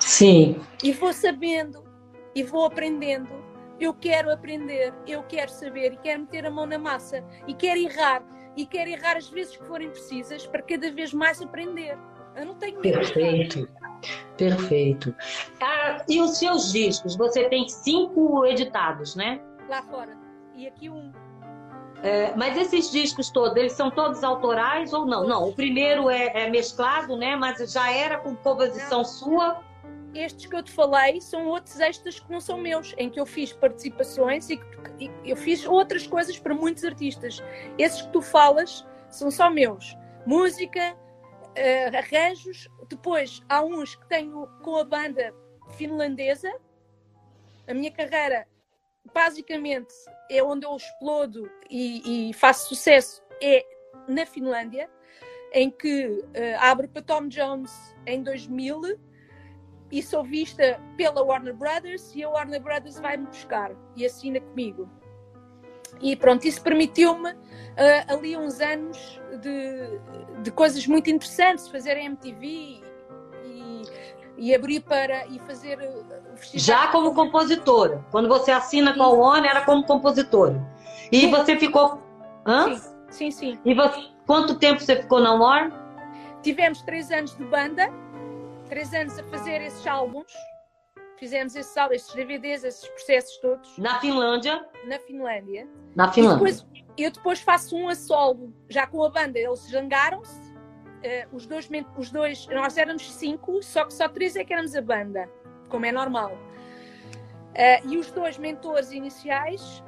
[0.10, 0.60] Sim.
[0.84, 1.84] E vou sabendo
[2.34, 3.30] e vou aprendendo.
[3.80, 7.80] Eu quero aprender, eu quero saber e quero meter a mão na massa e quero
[7.80, 8.24] errar
[8.58, 11.96] e quero errar as vezes que forem precisas para cada vez mais aprender.
[12.36, 12.98] Eu não tenho medo.
[12.98, 13.70] Perfeito.
[14.36, 15.16] Perfeito.
[15.62, 17.16] Ah, e os seus discos?
[17.16, 19.40] Você tem cinco editados, né?
[19.70, 20.18] Lá fora.
[20.56, 21.14] E aqui um.
[22.02, 25.28] É, mas esses discos todos, eles são todos autorais ou não?
[25.28, 27.36] Não, o primeiro é, é mesclado, né?
[27.36, 29.06] Mas já era com composição não.
[29.06, 29.69] sua?
[30.14, 33.26] Estes que eu te falei são outros extras que não são meus, em que eu
[33.26, 34.60] fiz participações e,
[35.00, 37.44] e eu fiz outras coisas para muitos artistas.
[37.78, 39.96] Esses que tu falas são só meus.
[40.26, 42.68] Música, uh, arranjos.
[42.90, 45.34] Depois há uns que tenho com a banda
[45.78, 46.52] finlandesa.
[47.68, 48.48] A minha carreira,
[49.14, 49.94] basicamente,
[50.30, 53.66] é onde eu explodo e, e faço sucesso é
[54.08, 54.90] na Finlândia,
[55.54, 56.26] em que uh,
[56.60, 57.72] abro para Tom Jones
[58.06, 59.00] em 2000
[59.92, 64.90] e sou vista pela Warner Brothers e a Warner Brothers vai-me buscar e assina comigo.
[66.02, 67.38] E pronto, isso permitiu-me uh,
[68.08, 72.82] ali uns anos de, de coisas muito interessantes, fazer MTV
[73.46, 73.82] e,
[74.38, 75.80] e abrir para e fazer
[76.54, 78.06] já como compositora.
[78.12, 80.62] Quando você assina com a Warner era como compositora.
[81.12, 81.32] E sim.
[81.32, 82.00] você ficou
[82.46, 82.76] Hã?
[82.76, 83.60] Sim, sim, sim.
[83.66, 84.08] E você...
[84.26, 85.72] quanto tempo você ficou na Warner?
[86.42, 87.92] Tivemos três anos de banda,
[88.70, 90.32] três anos a fazer esses álbuns
[91.20, 93.78] fizemos esses, esses DVDs, esses processos todos.
[93.78, 94.66] Na Finlândia?
[94.86, 95.68] Na Finlândia.
[95.96, 96.38] Na Finlândia.
[96.38, 96.66] Depois,
[96.98, 99.38] eu depois faço um a solo, já com a banda.
[99.38, 100.40] Eles zangaram-se.
[100.40, 104.76] Uh, os, dois, os dois, nós éramos cinco, só que só três é que éramos
[104.76, 105.30] a banda,
[105.70, 106.32] como é normal.
[106.34, 109.82] Uh, e os dois mentores iniciais,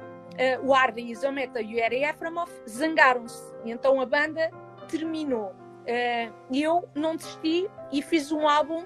[0.62, 3.42] uh, o Arda Izometa e o Eri Eframov, zangaram-se.
[3.64, 4.50] E então a banda
[4.88, 5.54] terminou.
[6.50, 8.84] E eu não desisti e fiz um álbum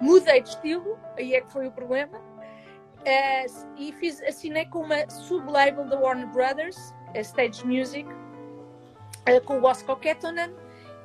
[0.00, 5.08] mudei de estilo, aí é que foi o problema, uh, e fiz, assinei com uma
[5.08, 10.54] sublabel da Warner Brothers, a Stage Music, uh, com o Oscar Ketonen,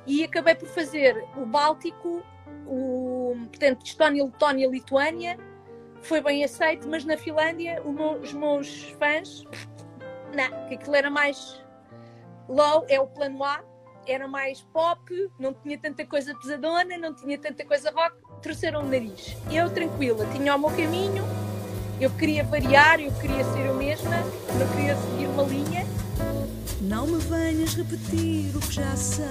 [0.06, 2.22] e acabei por fazer o Báltico,
[2.66, 5.38] o, portanto, Estónia, Letónia, Lituânia,
[6.02, 9.44] foi bem aceito, mas na Finlândia meu, os meus fãs,
[10.34, 11.62] não, que aquilo era mais
[12.48, 13.62] low, é o plano A,
[14.10, 15.00] era mais pop,
[15.38, 19.36] não tinha tanta coisa pesadona, não tinha tanta coisa rock, torceram o nariz.
[19.50, 21.24] Eu, tranquila, tinha o meu caminho,
[22.00, 24.16] eu queria variar, eu queria ser eu mesma,
[24.58, 25.86] não queria seguir uma linha.
[26.80, 29.24] Não me venhas repetir o que já sei,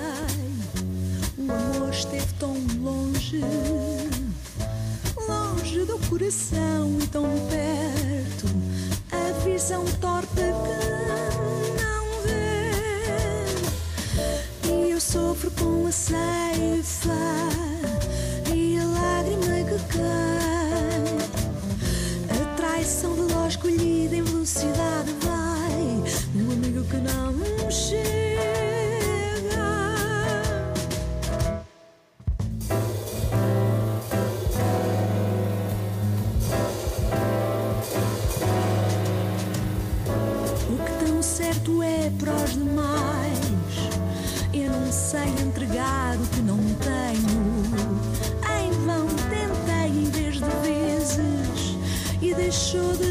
[1.37, 3.41] o amor esteve tão longe,
[5.27, 8.47] longe do coração e tão perto,
[9.11, 11.58] a visão torta que
[14.99, 17.15] eu sofro com a ceifa
[18.83, 21.15] lágrima que cai.
[22.29, 26.03] A traição de ló escolhida em velocidade vai.
[26.35, 28.09] Meu amigo que não chega.
[40.69, 43.18] O que tão certo é para os demais.
[44.91, 47.39] Sei entregar o que não tenho.
[52.49, 53.08] Deixou de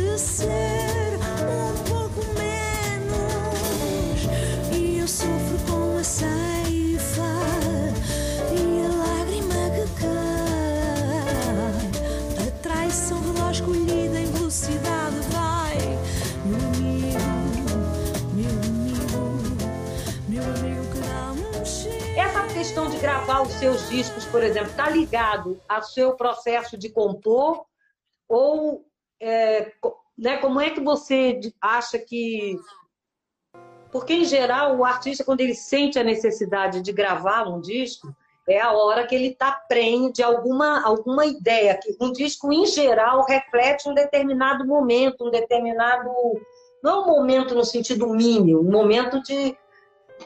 [22.59, 27.65] questão de gravar os seus discos, por exemplo, está ligado ao seu processo de compor
[28.29, 28.85] ou
[29.21, 29.71] é,
[30.19, 32.59] né, como é que você acha que.
[33.93, 38.13] Porque, em geral, o artista, quando ele sente a necessidade de gravar um disco,
[38.49, 41.79] é a hora que ele está prenhe de alguma, alguma ideia.
[41.81, 46.11] Que um disco, em geral, reflete um determinado momento, um determinado.
[46.83, 49.57] Não um momento no sentido mínimo, um momento de.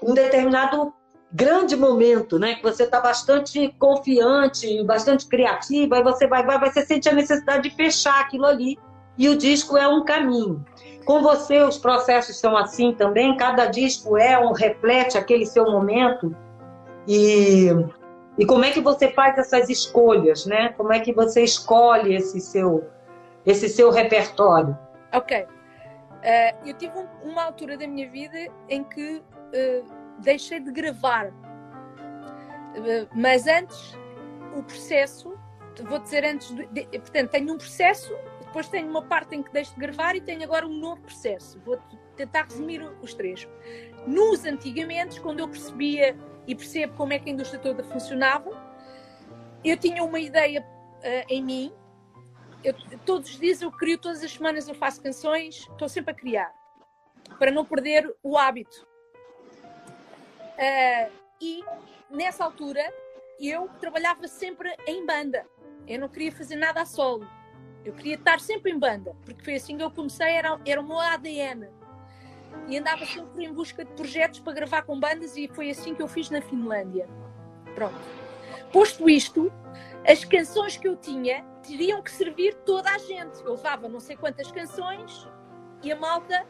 [0.02, 0.94] um determinado
[1.32, 2.54] grande momento, né?
[2.54, 7.68] Que você está bastante confiante, bastante criativa, aí você vai, vai, você sente a necessidade
[7.68, 8.78] de fechar aquilo ali.
[9.16, 10.64] E o disco é um caminho.
[11.04, 13.36] Com você, os processos são assim também?
[13.36, 16.34] Cada disco é um reflete aquele seu momento?
[17.06, 17.68] E,
[18.38, 20.70] e como é que você faz essas escolhas, né?
[20.76, 22.88] Como é que você escolhe esse seu,
[23.44, 24.78] esse seu repertório?
[25.12, 25.42] Ok.
[25.42, 31.28] Uh, eu tive um, uma altura da minha vida em que uh, deixei de gravar.
[31.28, 33.96] Uh, mas antes,
[34.56, 35.38] o processo,
[35.84, 39.74] vou dizer antes, de, portanto, tenho um processo, depois tenho uma parte em que deixo
[39.74, 41.60] de gravar e tenho agora um novo processo.
[41.60, 41.78] Vou
[42.16, 43.48] tentar resumir os três.
[44.06, 46.16] Nos antigamente, quando eu percebia
[46.46, 48.50] e percebo como é que a indústria toda funcionava,
[49.64, 50.66] eu tinha uma ideia
[51.28, 51.72] em mim
[52.64, 56.14] eu, todos os dias eu crio, todas as semanas eu faço canções, estou sempre a
[56.14, 56.52] criar,
[57.38, 58.86] para não perder o hábito.
[60.62, 61.64] Uh, e
[62.08, 62.80] nessa altura
[63.40, 65.44] eu trabalhava sempre em banda.
[65.88, 67.28] Eu não queria fazer nada a solo.
[67.84, 70.86] Eu queria estar sempre em banda, porque foi assim que eu comecei, era, era o
[70.86, 71.68] meu ADN.
[72.68, 76.02] E andava sempre em busca de projetos para gravar com bandas e foi assim que
[76.02, 77.08] eu fiz na Finlândia.
[77.74, 77.98] Pronto.
[78.72, 79.52] Posto isto,
[80.06, 83.42] as canções que eu tinha teriam que servir toda a gente.
[83.44, 85.26] Eu levava não sei quantas canções
[85.82, 86.46] e a malta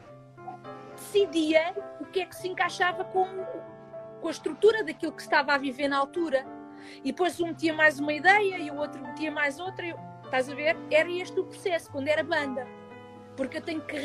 [0.95, 3.27] decidia o que é que se encaixava com,
[4.23, 6.47] com a estrutura daquilo que estava a viver na altura.
[7.05, 9.85] E depois um metia mais uma ideia e o outro metia mais outra.
[9.85, 10.77] Eu, estás a ver?
[10.91, 12.67] Era este o processo, quando era banda.
[13.37, 13.97] Porque eu tenho que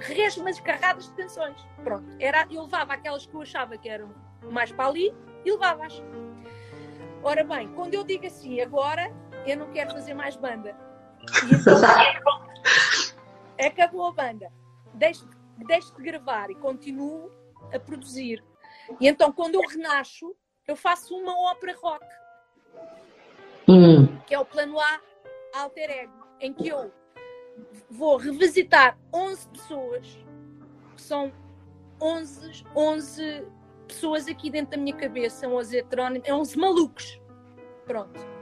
[0.00, 1.60] resmas carradas de canções.
[1.84, 2.06] Pronto.
[2.18, 4.12] Era, eu levava aquelas que eu achava que eram
[4.50, 6.02] mais para ali e levava-as.
[7.22, 9.12] Ora bem, quando eu digo assim, agora
[9.46, 10.74] eu não quero fazer mais banda.
[11.20, 11.76] E então,
[13.66, 14.50] acabou a banda.
[14.94, 15.28] Deixo,
[15.66, 17.30] deixo de gravar e continuo
[17.74, 18.42] a produzir.
[18.98, 20.34] E então, quando eu renasço,
[20.66, 22.04] eu faço uma ópera rock.
[23.68, 24.18] Hum.
[24.26, 25.00] Que é o plano A
[25.54, 26.92] Alter Ego, em que eu
[27.88, 30.18] vou revisitar 11 pessoas,
[30.96, 31.32] que são
[32.00, 33.46] 11, 11
[33.86, 37.20] pessoas aqui dentro da minha cabeça, 11 heterónimos, 11 malucos.
[37.84, 38.40] Pronto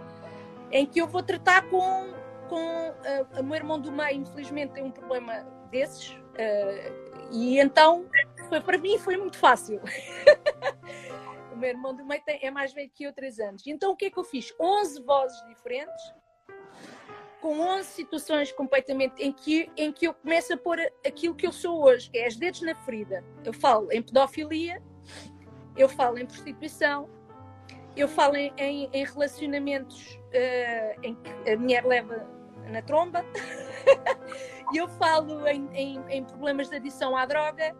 [0.71, 2.13] em que eu vou tratar com,
[2.49, 8.07] com uh, o meu irmão do meio, infelizmente tem um problema desses, uh, e então
[8.49, 9.81] foi, para mim foi muito fácil.
[11.53, 13.67] o meu irmão do meio é mais velho que eu, 3 anos.
[13.67, 14.53] Então o que é que eu fiz?
[14.61, 16.15] 11 vozes diferentes,
[17.41, 21.53] com 11 situações completamente em que, em que eu começo a pôr aquilo que eu
[21.53, 23.25] sou hoje, que é as dedos na ferida.
[23.45, 24.83] Eu falo em pedofilia,
[25.77, 27.09] eu falo em prostituição,
[27.97, 32.29] eu falo em, em, em relacionamentos uh, em que a mulher leva
[32.71, 33.25] na tromba,
[34.75, 35.69] eu falo em,
[36.09, 37.75] em, problemas de adição à droga,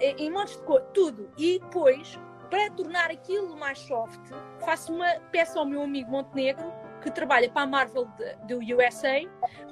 [0.00, 1.30] em, montes de coisas, tudo.
[1.36, 2.18] E depois,
[2.50, 4.20] para tornar aquilo mais soft,
[4.64, 6.72] faço uma peça ao meu amigo Montenegro,
[7.02, 8.08] que trabalha para a Marvel
[8.46, 9.20] do USA,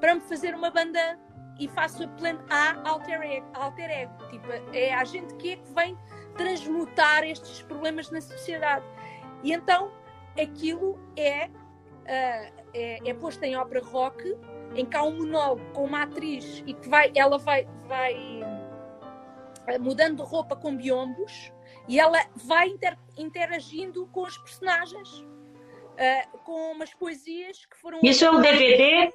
[0.00, 1.18] para me fazer uma banda
[1.58, 4.12] e faço a plano A alter ego, alter ego.
[4.30, 5.96] Tipo, é a gente que é que vem
[6.36, 8.84] transmutar estes problemas na sociedade.
[9.42, 9.90] E então
[10.40, 14.36] aquilo é, uh, é, é posto em ópera rock,
[14.74, 18.35] em que há um monólogo com uma atriz e que vai, ela vai, vai
[19.80, 21.52] mudando de roupa com biombos
[21.88, 28.00] e ela vai inter, interagindo com os personagens, uh, com umas poesias que foram.
[28.02, 29.12] Isso é o DVD?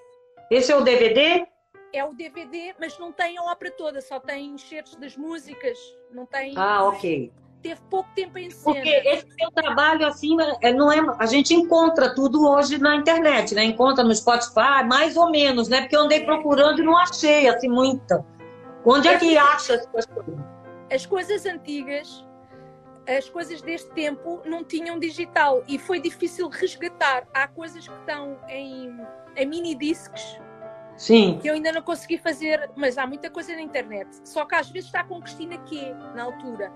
[0.50, 1.46] Esse é o DVD?
[1.94, 5.78] É o DVD, mas não tem a ópera toda, só tem enxertos das músicas,
[6.12, 6.54] não tem.
[6.58, 7.32] Ah, ok
[7.62, 8.76] teve pouco tempo em cena.
[8.76, 13.54] Porque esse seu trabalho, assim, é, não é, a gente encontra tudo hoje na internet,
[13.56, 13.64] né?
[13.64, 15.82] Encontra no Spotify, mais ou menos, né?
[15.82, 18.26] Porque eu andei procurando e não achei, assim, muita.
[18.86, 20.40] Onde é que acha essas coisas?
[20.92, 22.26] As coisas antigas,
[23.08, 27.28] as coisas deste tempo, não tinham digital e foi difícil resgatar.
[27.34, 28.98] Há coisas que estão em,
[29.36, 30.40] em mini discs
[31.02, 31.40] Sim.
[31.42, 34.08] Que eu ainda não consegui fazer, mas há muita coisa na internet.
[34.24, 36.72] Só que às vezes está com Cristina Q na altura.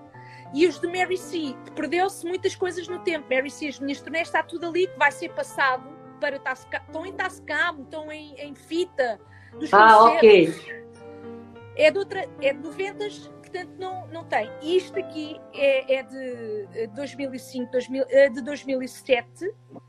[0.52, 1.54] E os de Mary C.
[1.76, 3.26] Perdeu-se muitas coisas no tempo.
[3.32, 3.68] Mary C.
[3.68, 5.88] As minhas turnés está tudo ali que vai ser passado
[6.20, 6.84] para Tascamo.
[6.86, 9.20] Estão em Tascamo, estão em, em fita.
[9.52, 10.85] Dos ah, ok.
[11.76, 13.04] É de, outra, é de 90,
[13.40, 14.50] portanto não, não tem.
[14.62, 19.46] Isto aqui é, é de 2005, 2000, eh, de 2007.
[19.46, 19.82] Uh,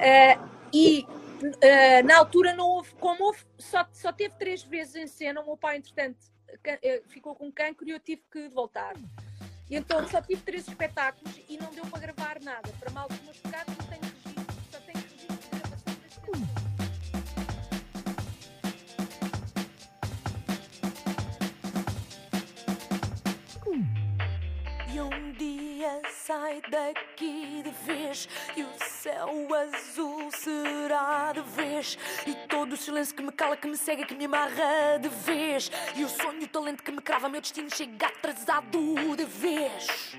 [0.00, 0.38] eh,
[0.72, 5.42] e uh, na altura não houve, como houve, só, só teve três vezes em cena.
[5.42, 6.18] O meu pai, entretanto,
[7.08, 8.94] ficou com cancro e eu tive que voltar.
[9.68, 12.68] E então só tive três espetáculos e não deu para gravar nada.
[12.80, 14.09] Para mal dos meus pecados, não tenho
[25.00, 31.96] Um dia sai daqui de vez e o céu azul será de vez
[32.26, 35.70] e todo o silêncio que me cala, que me cega, que me amarra de vez
[35.96, 40.12] e o sonho, o talento que me crava, meu destino chega atrasado de vez.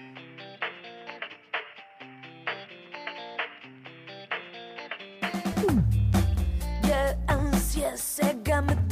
[6.87, 8.90] E a ânsia cega-me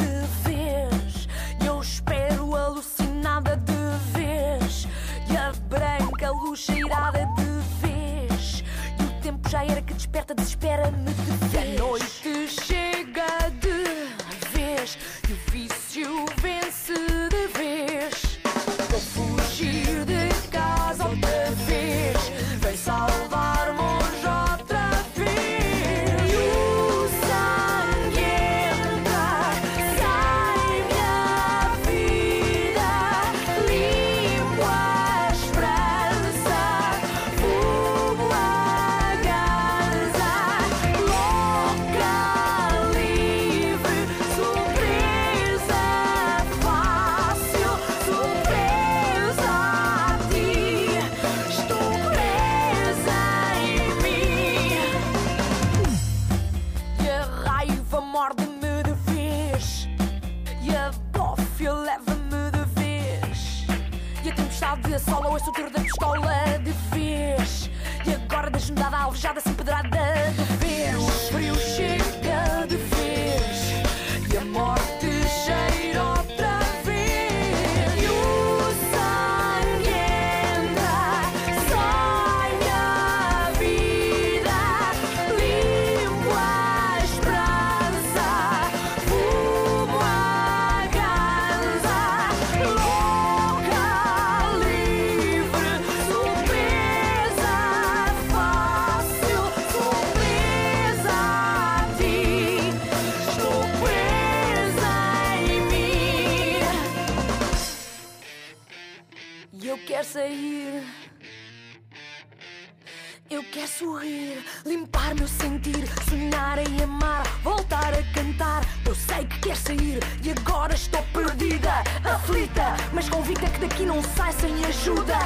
[120.39, 125.17] agora estou perdida, aflita, mas convicta que daqui não sai sem ajuda.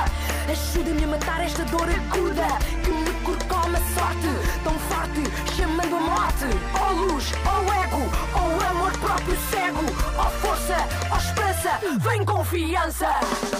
[0.50, 2.48] Ajuda-me a matar esta dor aguda
[2.84, 4.32] que me corcoma a sorte,
[4.64, 6.46] tão forte, chamando a morte.
[6.80, 9.84] Ó luz, ó ego, ó amor próprio cego,
[10.18, 10.78] ó força,
[11.12, 13.10] ó esperança, vem confiança.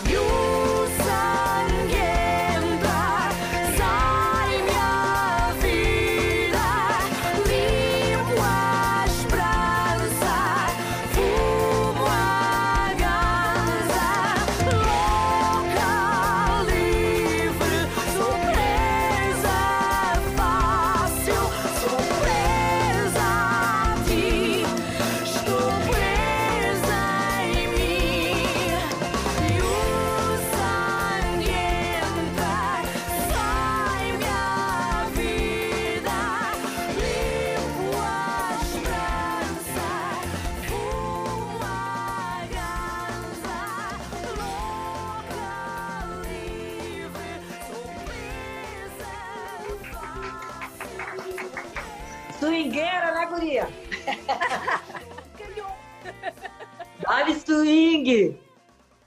[0.10, 2.23] E o sangue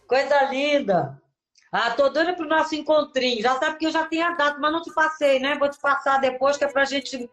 [0.06, 1.20] Coisa linda!
[1.70, 3.42] Ah, tô doida pro nosso encontrinho.
[3.42, 5.56] Já sabe que eu já tenho a data, mas não te passei, né?
[5.58, 7.28] Vou te passar depois, que é pra gente.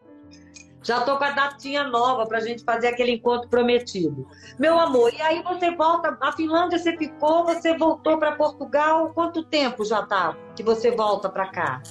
[0.82, 4.28] Já tô com a datinha nova pra gente fazer aquele encontro prometido.
[4.58, 6.18] Meu amor, e aí você volta.
[6.20, 9.12] A Finlândia você ficou, você voltou para Portugal.
[9.14, 11.82] Quanto tempo já tá que você volta para cá?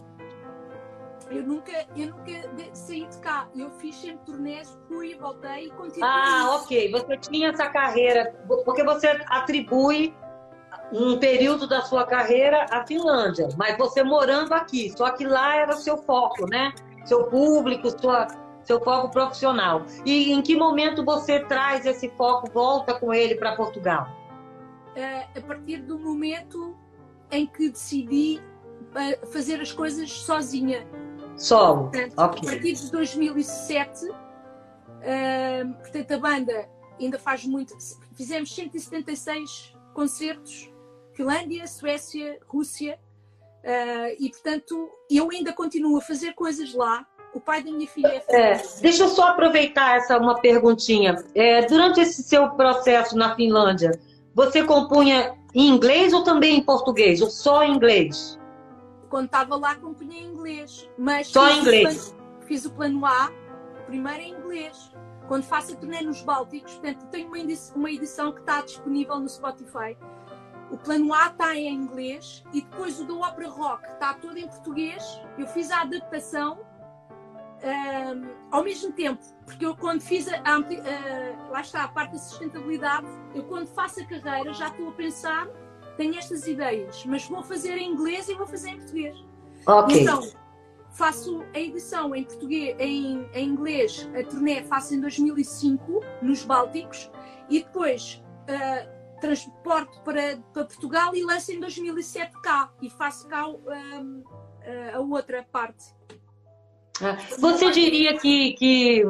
[1.33, 3.47] Eu nunca, eu nunca de- saí de cá.
[3.55, 6.03] Eu fiz sempre turnês, fui, voltei e continuei.
[6.09, 6.91] Ah, ok.
[6.91, 10.13] Você tinha essa carreira, porque você atribui
[10.91, 15.73] um período da sua carreira à Finlândia, mas você morando aqui, só que lá era
[15.73, 16.71] seu foco, né?
[17.05, 18.27] Seu público, sua,
[18.63, 19.83] seu foco profissional.
[20.05, 24.07] E em que momento você traz esse foco, volta com ele para Portugal?
[24.95, 26.77] Eh, a partir do momento
[27.31, 28.39] em que decidi
[28.95, 30.85] eh, fazer as coisas sozinha.
[31.35, 31.89] Solo.
[31.89, 34.11] Portanto, a partir de 2007,
[35.01, 36.69] eh, portanto, a banda
[36.99, 37.75] ainda faz muito.
[38.15, 40.71] Fizemos 176 concertos,
[41.13, 42.99] Finlândia, Suécia, Rússia,
[43.63, 47.05] eh, e portanto eu ainda continuo a fazer coisas lá.
[47.33, 51.15] O pai da minha filha é É, deixa eu só aproveitar essa uma perguntinha.
[51.33, 53.99] É, durante esse seu processo na Finlândia,
[54.35, 57.21] você compunha em inglês ou também em português?
[57.21, 58.39] Ou só em inglês?
[59.13, 60.89] Quando estava lá, compunha em inglês.
[60.97, 61.83] Mas Só fiz em o inglês?
[62.09, 63.31] plano- fiz o plano A,
[63.85, 64.91] primeiro em inglês.
[65.27, 69.19] Quando faço a turnê nos Bálticos, portanto, tenho uma edição, uma edição que está disponível
[69.19, 69.95] no Spotify.
[70.71, 74.47] O plano A está em inglês e depois o do Opera Rock está todo em
[74.47, 75.03] português.
[75.37, 76.57] Eu fiz a adaptação
[77.63, 82.13] ahm, ao mesmo tempo, porque eu quando fiz a, a a- lá está a parte
[82.13, 83.05] da sustentabilidade,
[83.35, 85.47] eu quando faço a carreira já estou a pensar,
[85.97, 89.17] tenho estas ideias, mas vou fazer em inglês e vou fazer em português.
[89.65, 90.01] Ok.
[90.01, 90.21] Então,
[90.91, 97.09] faço a edição em português, em, em inglês, a turnê faço em 2005 nos Bálticos
[97.49, 103.47] e depois uh, transporto para, para Portugal e lanço em 2007 cá e faço cá
[103.47, 104.23] um,
[104.93, 105.85] a outra parte.
[107.01, 109.05] Ah, você diria que, que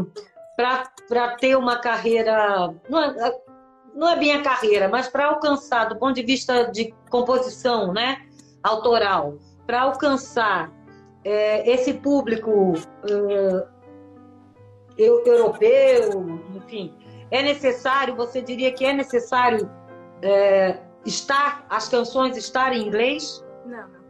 [0.55, 2.73] para ter uma carreira,
[3.95, 8.25] não é, bem a carreira, mas para alcançar, do ponto de vista de composição né,
[8.61, 10.71] autoral, para alcançar
[11.23, 12.73] é, esse público
[13.09, 13.67] é,
[14.97, 16.93] europeu, enfim,
[17.31, 19.69] é necessário, você diria que é necessário
[20.21, 23.43] é, estar, as canções estarem em inglês?
[23.65, 24.03] Não, não.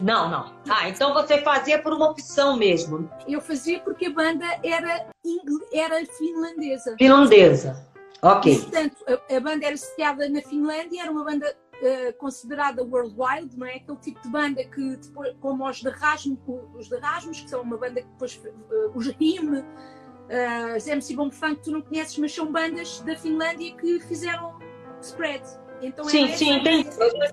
[0.00, 0.52] Não, não.
[0.68, 3.10] Ah, então você fazia por uma opção mesmo.
[3.26, 5.06] Eu fazia porque a banda era,
[5.72, 6.94] era finlandesa.
[6.96, 7.84] Finlandesa.
[8.22, 8.62] Ok.
[8.62, 13.66] portanto, a, a, banda era sediada na Finlândia, era uma banda uh, considerada worldwide, não
[13.66, 13.76] é?
[13.76, 16.38] Aquele tipo de banda que, depois, como os de Rasmus,
[16.74, 21.14] os de Rasmus, que são uma banda que depois, uh, os RIM, uh, os MC
[21.14, 24.58] Bomb Funk, tu não conheces, mas são bandas da Finlândia que fizeram
[25.00, 25.44] spread.
[25.80, 26.88] Então, sim, sim, entendi.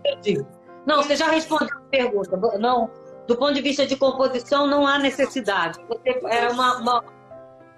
[0.05, 0.45] entendi.
[0.85, 2.37] Não, você já respondeu a pergunta.
[2.59, 2.91] Não,
[3.27, 5.79] do ponto de vista de composição, não há necessidade.
[5.87, 7.03] Você, era, uma, uma,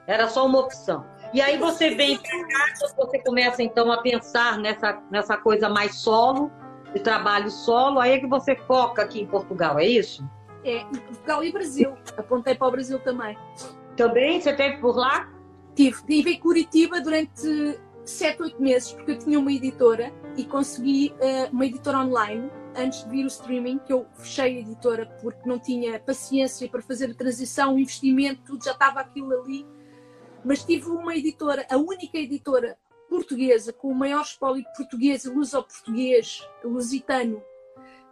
[0.05, 1.05] era só uma opção.
[1.37, 2.19] E aí você vem
[2.97, 6.51] você começa então a pensar nessa, nessa coisa mais solo,
[6.91, 10.27] de trabalho solo, aí é que você foca aqui em Portugal, é isso?
[10.63, 11.95] É, em Portugal e Brasil.
[12.17, 13.37] Apontei para o Brasil também.
[13.95, 14.41] Também?
[14.41, 15.31] Você teve por lá?
[15.75, 16.03] Tive.
[16.07, 21.53] Tive em Curitiba durante 7, 8 meses, porque eu tinha uma editora e consegui uh,
[21.53, 25.59] uma editora online antes de vir o streaming, que eu fechei a editora porque não
[25.59, 29.76] tinha paciência para fazer a transição, o investimento, tudo já estava aquilo ali.
[30.47, 32.77] Mas tive uma editora, a única editora
[33.09, 37.43] portuguesa com o maior espólio português e luso-português, lusitano,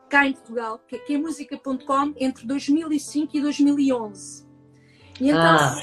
[0.09, 4.45] cá em Portugal, que é, é música.com, entre 2005 e 2011.
[5.21, 5.75] E então, ah.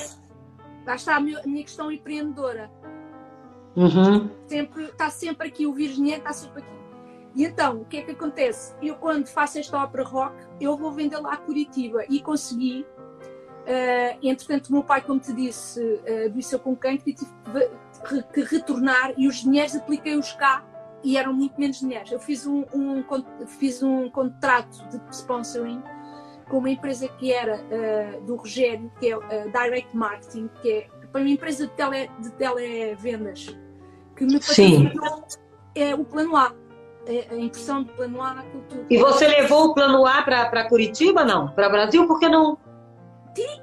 [0.84, 2.70] lá está a minha, a minha questão empreendedora.
[3.74, 4.30] Uhum.
[4.46, 6.82] Sempre, está sempre aqui, o Virginia está sempre aqui.
[7.34, 8.74] E então, o que é que acontece?
[8.82, 12.84] Eu, quando faço esta ópera rock, eu vou vendê-la a Curitiba e consegui.
[13.62, 17.30] Uh, entretanto, o meu pai, como te disse, uh, disse eu com cancro e tive
[18.32, 20.64] que retornar e os dinheiros apliquei-os cá
[21.04, 22.10] e eram muito menos dinheiros.
[22.10, 23.04] Eu fiz um, um,
[23.46, 25.82] fiz um contrato de sponsoring
[26.48, 29.20] com uma empresa que era uh, do Rogério, que é uh,
[29.52, 33.56] Direct Marketing, que é uma empresa de, tele, de televendas,
[34.16, 35.24] que me patrocinou
[35.74, 36.52] é, o plano A.
[37.06, 38.86] É, a impressão do plano A, tudo.
[38.88, 41.48] E você levou o plano A para Curitiba, não?
[41.48, 42.06] Para Brasil?
[42.06, 42.56] Por que não?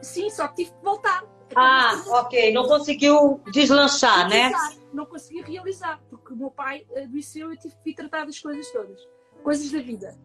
[0.02, 1.24] Sim, só tive que voltar.
[1.56, 2.54] Ah, ok.
[2.54, 4.52] Não conseguiu deslanchar, né?
[4.94, 8.40] Não consegui realizar, porque o meu pai adoeceu e eu tive que vir tratar das
[8.40, 9.00] coisas todas.
[9.44, 10.18] Coisas da vida.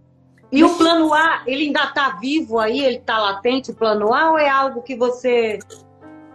[0.50, 0.72] E Mas...
[0.72, 2.80] o plano A, ele ainda está vivo aí?
[2.80, 5.58] Ele está latente, o plano A, ou é algo que você.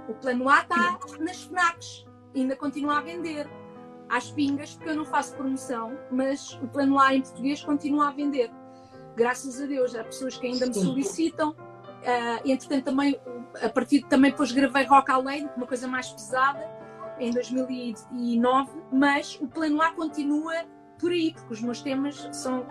[0.07, 2.05] O plano A está nas FNACs,
[2.35, 3.49] ainda continua a vender
[4.09, 8.11] às pingas, porque eu não faço promoção, mas o plano A em português continua a
[8.11, 8.51] vender.
[9.15, 11.55] Graças a Deus, há pessoas que ainda me solicitam.
[11.99, 13.19] Uh, entretanto, também,
[13.61, 16.79] a partir também depois gravei Rock Além, uma coisa mais pesada,
[17.19, 20.53] em 2009, mas o plano A continua
[20.97, 22.65] por aí, porque os meus temas são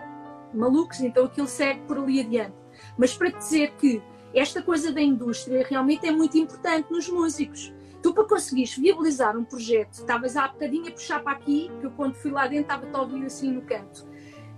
[0.55, 2.55] malucos, então aquilo segue por ali adiante.
[2.97, 4.03] Mas para dizer que
[4.35, 7.73] esta coisa da indústria realmente é muito importante nos músicos.
[8.03, 11.91] Tu, para conseguires viabilizar um projeto, estavas há bocadinho a puxar para aqui, que eu
[11.91, 14.07] quando fui lá dentro estava-te a assim no canto.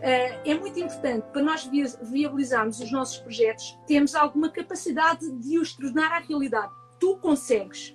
[0.01, 1.69] Uh, é muito importante para nós
[2.03, 6.73] viabilizarmos os nossos projetos, termos alguma capacidade de os tornar à realidade.
[6.99, 7.95] Tu consegues.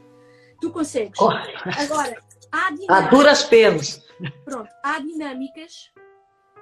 [0.62, 1.20] Tu consegues.
[1.20, 1.30] Oh.
[1.30, 3.06] Agora, há dinâmicas.
[3.06, 4.08] A duras penas.
[4.44, 5.92] Pronto, há dinâmicas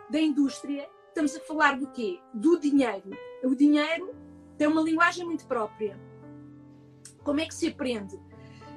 [0.10, 0.89] da indústria.
[1.10, 2.20] Estamos a falar do quê?
[2.34, 3.12] Do dinheiro.
[3.44, 4.16] O dinheiro
[4.58, 6.00] tem uma linguagem muito própria.
[7.24, 8.18] Como é que se aprende?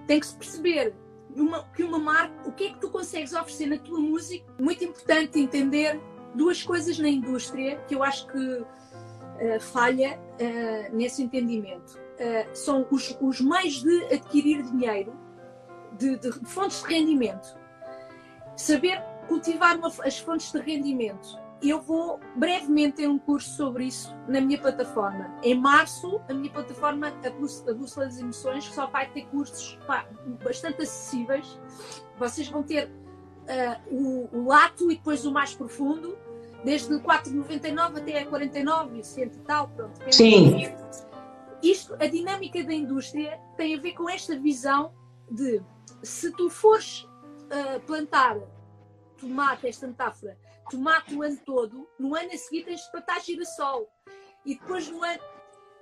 [0.07, 0.95] tem que se perceber
[1.35, 4.47] uma, que uma marca, o que é que tu consegues oferecer na tua música.
[4.59, 6.01] Muito importante entender
[6.37, 11.99] duas coisas na indústria que eu acho que uh, falha uh, nesse entendimento.
[11.99, 15.15] Uh, são os, os, meios de adquirir dinheiro,
[15.99, 17.59] de, de, fontes de rendimento.
[18.57, 24.15] Saber cultivar uma, as fontes de rendimento eu vou brevemente ter um curso sobre isso
[24.29, 25.35] na minha plataforma.
[25.43, 27.31] Em março, a minha plataforma, a
[27.73, 30.07] Bússola das Emoções, só vai ter cursos pá,
[30.45, 31.59] bastante acessíveis.
[32.19, 36.17] Vocês vão ter uh, o, o, lato e depois o mais profundo,
[36.65, 39.69] desde 4,99 até 49 e 100 e tal.
[39.69, 40.75] Pronto, Sim.
[41.63, 44.93] Isto, a dinâmica da indústria tem a ver com esta visão
[45.31, 45.63] de
[46.03, 48.39] se tu fores uh, plantar
[49.19, 50.39] tomate, esta metáfora,
[50.71, 53.89] tomate o ano todo, no ano a seguir tens de plantar girassol.
[54.45, 55.23] E depois no ano.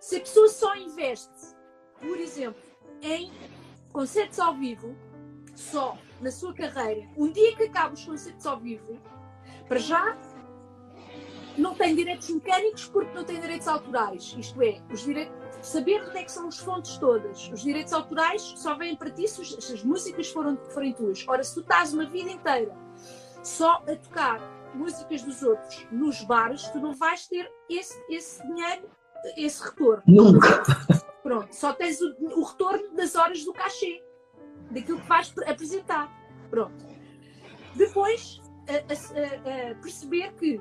[0.00, 1.32] Se a pessoa só investe,
[1.98, 2.60] por exemplo,
[3.00, 3.32] em
[3.90, 4.94] concertos ao vivo,
[5.54, 9.00] só na sua carreira, um dia que acaba os concertos ao vivo,
[9.66, 10.16] para já
[11.56, 14.34] não tem direitos mecânicos porque não tem direitos autorais.
[14.38, 17.48] Isto é, os direitos, saber onde é que são as fontes todas.
[17.52, 21.24] Os direitos autorais só vêm para ti se as músicas foram, forem tuas.
[21.26, 22.74] Ora, se tu estás uma vida inteira
[23.42, 24.40] só a tocar
[24.74, 28.88] músicas dos outros nos bares, tu não vais ter esse, esse dinheiro,
[29.36, 30.02] esse retorno.
[30.06, 30.62] Nunca.
[31.22, 34.02] Pronto, só tens o, o retorno das horas do cachê,
[34.70, 36.12] daquilo que vais apresentar.
[36.50, 36.84] Pronto.
[37.74, 40.60] Depois, a, a, a perceber que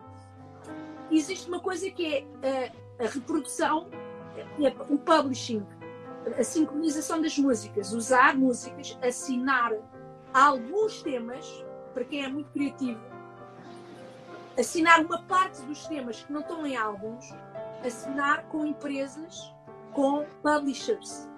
[1.12, 3.90] existe uma coisa que é a, a reprodução,
[4.60, 5.66] é o publishing,
[6.38, 9.72] a sincronização das músicas, usar músicas, assinar
[10.34, 13.00] alguns temas, para quem é muito criativo,
[14.58, 17.34] assinar uma parte dos temas que não estão em álbuns,
[17.86, 19.54] assinar com empresas,
[19.92, 21.30] com publishers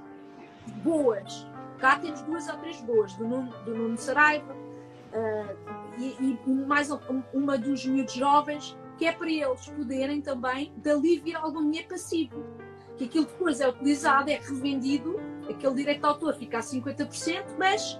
[0.84, 1.48] boas.
[1.80, 6.90] Cá temos duas ou três boas, do Nuno, do Nuno Saraiva uh, e, e, mais
[7.34, 12.44] uma dos miúdos jovens que é para eles poderem também dali vir algum dinheiro passivo.
[12.98, 15.20] Que aquilo depois é utilizado, é revendido,
[15.50, 18.00] aquele direito de autor fica a 50%, mas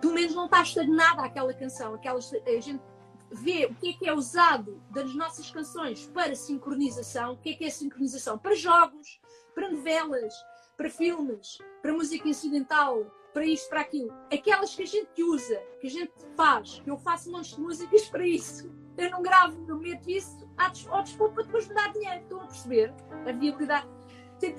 [0.00, 1.94] pelo menos não está estagnada aquela canção.
[1.94, 2.82] Aquelas, a gente
[3.30, 7.54] vê o que é que é usado das nossas canções para sincronização, o que é
[7.54, 9.20] que é sincronização para jogos,
[9.54, 10.34] para novelas,
[10.76, 14.12] para filmes, para música incidental, para isto, para aquilo.
[14.32, 17.60] Aquelas que a gente usa, que a gente faz, que eu faço um monte de
[17.60, 20.46] músicas para isso eu não gravo, não meto isso
[20.88, 22.20] ao dispor para depois me dar dinheiro.
[22.22, 22.94] Estão a perceber
[23.26, 23.86] a viabilidade?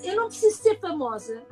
[0.02, 1.42] Eu não preciso ser famosa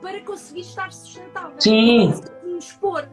[0.00, 1.56] para conseguir estar sustentável.
[1.58, 2.14] Sim.
[2.42, 3.08] Me expor.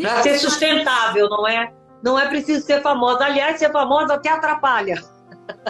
[0.00, 1.72] Para ser sustentável, não é?
[2.02, 3.24] Não é preciso ser famosa.
[3.24, 5.00] Aliás, ser famosa até atrapalha.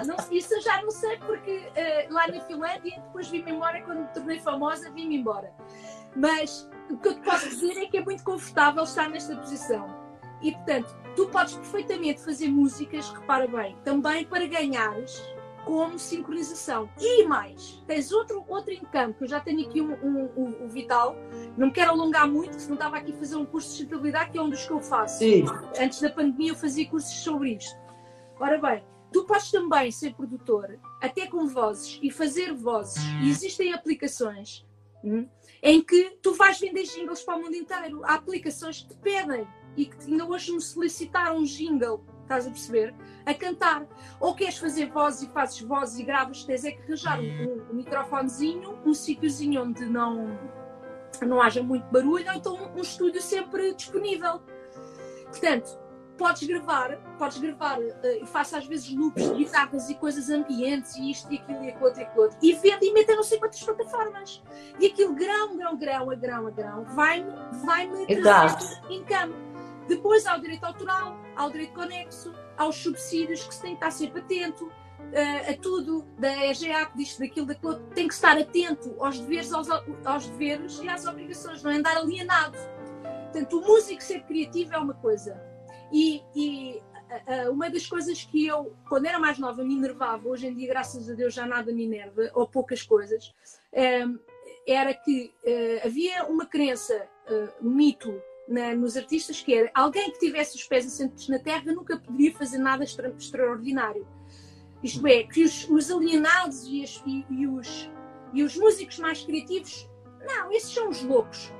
[0.06, 4.00] Não, isso eu já não sei, porque uh, lá na Finlândia, depois vim-me embora, quando
[4.00, 5.52] me tornei famosa, vim-me embora.
[6.14, 9.86] Mas o que eu te posso dizer é que é muito confortável estar nesta posição.
[10.42, 15.22] E, portanto, tu podes perfeitamente fazer músicas, repara bem, também para ganhares
[15.64, 16.88] como sincronização.
[16.98, 20.68] E mais, tens outro, outro encampo, que eu já tenho aqui um, um, um, um
[20.68, 21.16] Vital,
[21.56, 24.30] não me quero alongar muito, se não estava aqui a fazer um curso de sustentabilidade,
[24.30, 25.18] que é um dos que eu faço.
[25.18, 25.44] Sim.
[25.80, 27.80] Antes da pandemia eu fazia cursos sobre isto.
[28.40, 33.02] Ora bem, tu podes também ser produtor, até com vozes, e fazer vozes.
[33.22, 34.66] E existem aplicações
[35.04, 35.28] hum,
[35.62, 38.02] em que tu vais vender jingles para o mundo inteiro.
[38.04, 39.46] Há aplicações que te pedem
[39.76, 42.94] e que ainda hoje me solicitaram um jingle, estás a perceber?
[43.24, 43.86] A cantar.
[44.20, 47.74] Ou queres fazer vozes e fazes vozes e gravas, tens é que arranjar um, um
[47.74, 50.38] microfonezinho, um sítiozinho onde não,
[51.26, 54.40] não haja muito barulho, ou então um estúdio sempre disponível.
[55.26, 55.81] Portanto,
[56.22, 60.94] podes gravar, podes gravar, eh, eu faço às vezes loops de guitarras e coisas ambientes
[60.94, 63.40] e isto e aquilo e aquilo outro e aquilo e vendo e metem não sei
[63.40, 64.40] quantas plataformas.
[64.78, 67.28] E aquilo grão, grão, grão, a grão, a grão, vai-me
[67.64, 69.34] vai -me trazer em campo.
[69.88, 73.70] Depois há o direito autoral, há o direito conexo, há os subsídios que se tem
[73.72, 78.38] que estar sempre atento uh, a tudo, da EGA, diz daquilo, daquilo, tem que estar
[78.38, 82.56] atento aos deveres, aos, aos deveres e às obrigações, não é andar alienado.
[83.32, 85.51] Portanto, o músico ser criativo é uma coisa.
[85.92, 86.82] E, e
[87.46, 90.68] uh, uma das coisas que eu, quando era mais nova, me enervava, hoje em dia,
[90.68, 93.34] graças a Deus, já nada me enerva, ou poucas coisas,
[93.72, 94.18] um,
[94.66, 97.08] era que uh, havia uma crença,
[97.60, 101.72] um mito na, nos artistas que era alguém que tivesse os pés assentes na terra
[101.72, 104.06] nunca poderia fazer nada extra, extraordinário.
[104.82, 107.90] Isto é, que os, os alienados e, as, e, e, os,
[108.32, 109.88] e os músicos mais criativos,
[110.26, 111.52] não, esses são os loucos.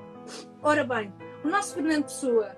[0.60, 1.12] Ora bem,
[1.44, 2.56] o nosso Fernando Pessoa,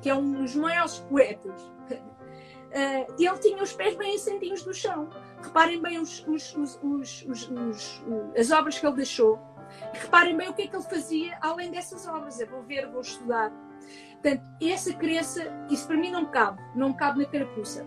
[0.00, 5.08] que é um dos maiores poetas, uh, ele tinha os pés bem assentinhos do chão.
[5.42, 8.02] Reparem bem os, os, os,
[8.36, 9.38] as obras que ele deixou
[9.92, 12.40] Reparem bem o que é que ele fazia além dessas obras.
[12.40, 13.52] Eu vou ver, vou estudar.
[14.12, 17.86] Portanto, essa crença, isso para mim não cabe, não cabe na carapuça.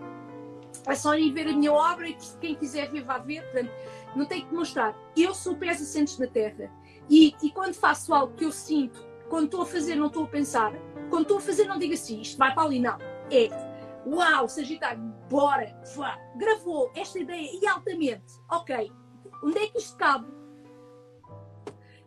[0.86, 3.42] É só ir ver a minha obra e quem quiser ver, vá ver.
[3.42, 3.70] Portanto,
[4.16, 4.94] não tem que mostrar.
[5.16, 6.70] Eu sou pés assentes na terra.
[7.08, 10.28] E, e quando faço algo que eu sinto, quando estou a fazer, não estou a
[10.28, 10.72] pensar.
[11.10, 12.96] Quando estou a fazer, não digo assim, isto vai para ali, não.
[13.32, 13.48] É,
[14.06, 16.16] uau, Sagitário, bora, vá.
[16.36, 18.32] Gravou esta ideia e altamente.
[18.48, 18.92] Ok,
[19.42, 20.32] onde é que isto cabe?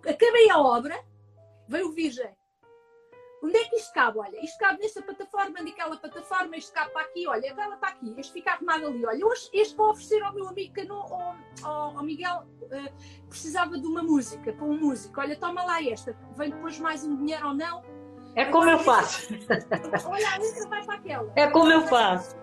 [0.07, 0.97] acabei a obra,
[1.67, 2.33] veio o Virgem.
[3.43, 4.19] Onde é que isto cabe?
[4.19, 8.13] Olha, isto cabe nesta plataforma, naquela plataforma, isto cabe para aqui, olha, aquela está aqui,
[8.17, 9.05] este fica arrumado ali.
[9.05, 13.77] Olha, hoje este vou oferecer ao meu amigo Cano, ao, ao, ao Miguel, uh, precisava
[13.77, 15.21] de uma música, para um músico.
[15.21, 17.83] Olha, toma lá esta, vem depois mais um dinheiro ou não.
[18.35, 19.33] É como Agora, eu faço.
[20.07, 21.31] Olha, a letra vai para aquela.
[21.35, 22.35] É como eu faço.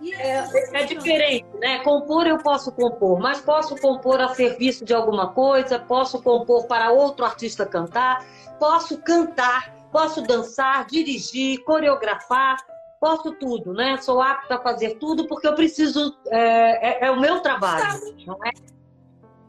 [0.00, 1.78] E É, essa é diferente, né?
[1.80, 6.90] Compor eu posso compor, mas posso compor a serviço de alguma coisa, posso compor para
[6.92, 8.24] outro artista cantar,
[8.58, 12.56] posso cantar, posso dançar, dirigir, coreografar,
[13.00, 13.96] posso tudo, né?
[13.98, 18.38] Sou apta a fazer tudo porque eu preciso, é, é- é o meu trabalho, não
[18.44, 18.50] é?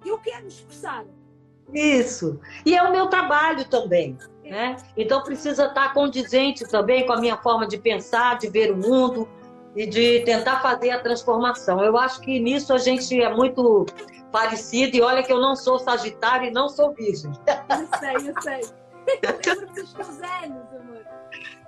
[0.06, 1.04] Eu quero expressar.
[1.74, 2.40] Isso.
[2.66, 4.18] E é o meu trabalho também.
[4.44, 4.78] Né?
[4.96, 9.28] Então precisa estar condizente também com a minha forma de pensar, de ver o mundo
[9.76, 11.84] e de tentar fazer a transformação.
[11.84, 13.86] Eu acho que nisso a gente é muito
[14.32, 17.30] parecido e olha que eu não sou sagitário e não sou virgem.
[17.70, 18.62] Eu sei, eu sei.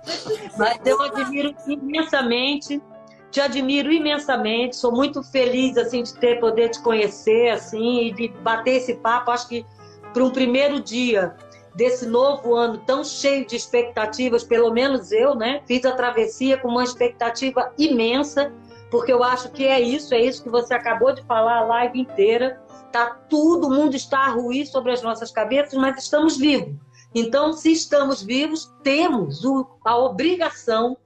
[0.06, 2.82] Mas Mas eu admiro imensamente,
[3.30, 8.28] te admiro imensamente, sou muito feliz assim de ter poder te conhecer assim e de
[8.28, 9.30] bater esse papo.
[9.30, 9.66] Acho que
[10.12, 11.36] para um primeiro dia
[11.74, 16.68] desse novo ano tão cheio de expectativas, pelo menos eu, né, fiz a travessia com
[16.68, 18.52] uma expectativa imensa,
[18.90, 22.00] porque eu acho que é isso, é isso que você acabou de falar a live
[22.00, 22.60] inteira.
[22.90, 26.74] Tá tudo, o mundo está a ruir sobre as nossas cabeças, mas estamos vivos.
[27.14, 29.42] Então, se estamos vivos, temos
[29.84, 30.96] a obrigação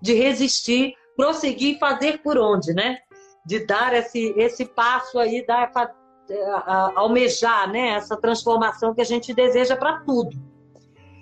[0.00, 2.98] de resistir, prosseguir e fazer por onde, né?
[3.46, 5.70] De dar esse, esse passo aí, dar,
[6.66, 7.90] a- almejar né?
[7.90, 10.36] essa transformação que a gente deseja para tudo.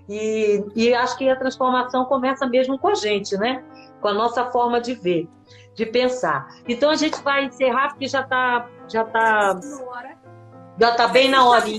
[0.08, 3.64] E, e acho que a transformação começa mesmo com a gente, né?
[4.00, 5.28] Com a nossa forma de ver,
[5.76, 6.48] de pensar.
[6.68, 9.54] Então a gente vai encerrar porque já está já tá,
[10.80, 11.78] já tá bem na horinha.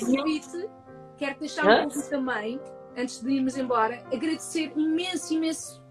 [1.23, 2.59] Quero deixar um convite também,
[2.97, 5.81] antes de irmos embora, agradecer imenso, imenso.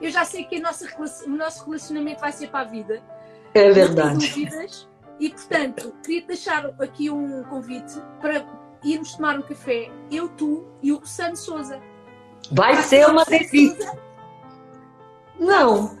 [0.00, 0.88] Eu já sei que a nossa,
[1.26, 3.02] o nosso relacionamento vai ser para a vida.
[3.52, 4.26] É não verdade.
[4.26, 4.88] dúvidas.
[5.18, 8.42] E, portanto, queria deixar aqui um convite para
[8.82, 11.78] irmos tomar um café, eu, tu e o Rossano Souza.
[12.50, 13.98] Vai ser uma delícia.
[15.38, 15.94] Não,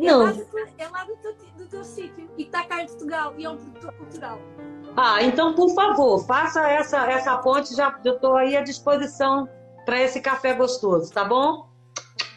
[0.00, 0.32] É lá não.
[0.32, 0.46] do,
[0.78, 3.58] é lá do teu, do teu sítio e está cá em Portugal e é um
[3.58, 4.40] produtor cultural.
[4.96, 7.74] Ah, então, por favor, faça essa, essa ponte.
[7.74, 9.48] Já eu estou aí à disposição
[9.86, 11.68] para esse café gostoso, tá bom?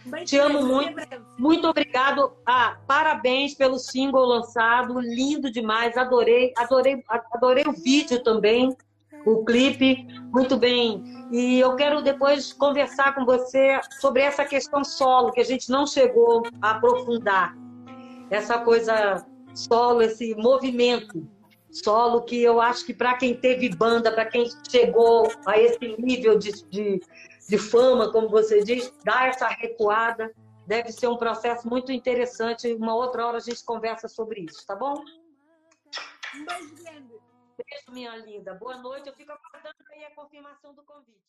[0.06, 0.95] Bem Te amo muito.
[1.38, 2.32] Muito obrigado.
[2.45, 5.97] Ah, parabéns pelo single lançado, lindo demais.
[5.97, 7.03] Adorei, adorei,
[7.34, 8.76] adorei o vídeo também,
[9.26, 11.03] o clipe, muito bem.
[11.32, 15.86] E eu quero depois conversar com você sobre essa questão solo que a gente não
[15.86, 17.56] chegou a aprofundar.
[18.30, 21.28] Essa coisa solo, esse movimento
[21.84, 26.38] solo que eu acho que para quem teve banda, para quem chegou a esse nível
[26.38, 27.01] de, de,
[27.49, 30.34] de fama, como você diz, dar essa recuada
[30.65, 32.73] deve ser um processo muito interessante.
[32.73, 35.03] Uma outra hora a gente conversa sobre isso, tá bom?
[36.36, 36.45] Um.
[37.57, 38.53] Beijo, minha linda.
[38.53, 39.07] Boa noite.
[39.07, 41.26] Eu fico aguardando aí a confirmação do convite.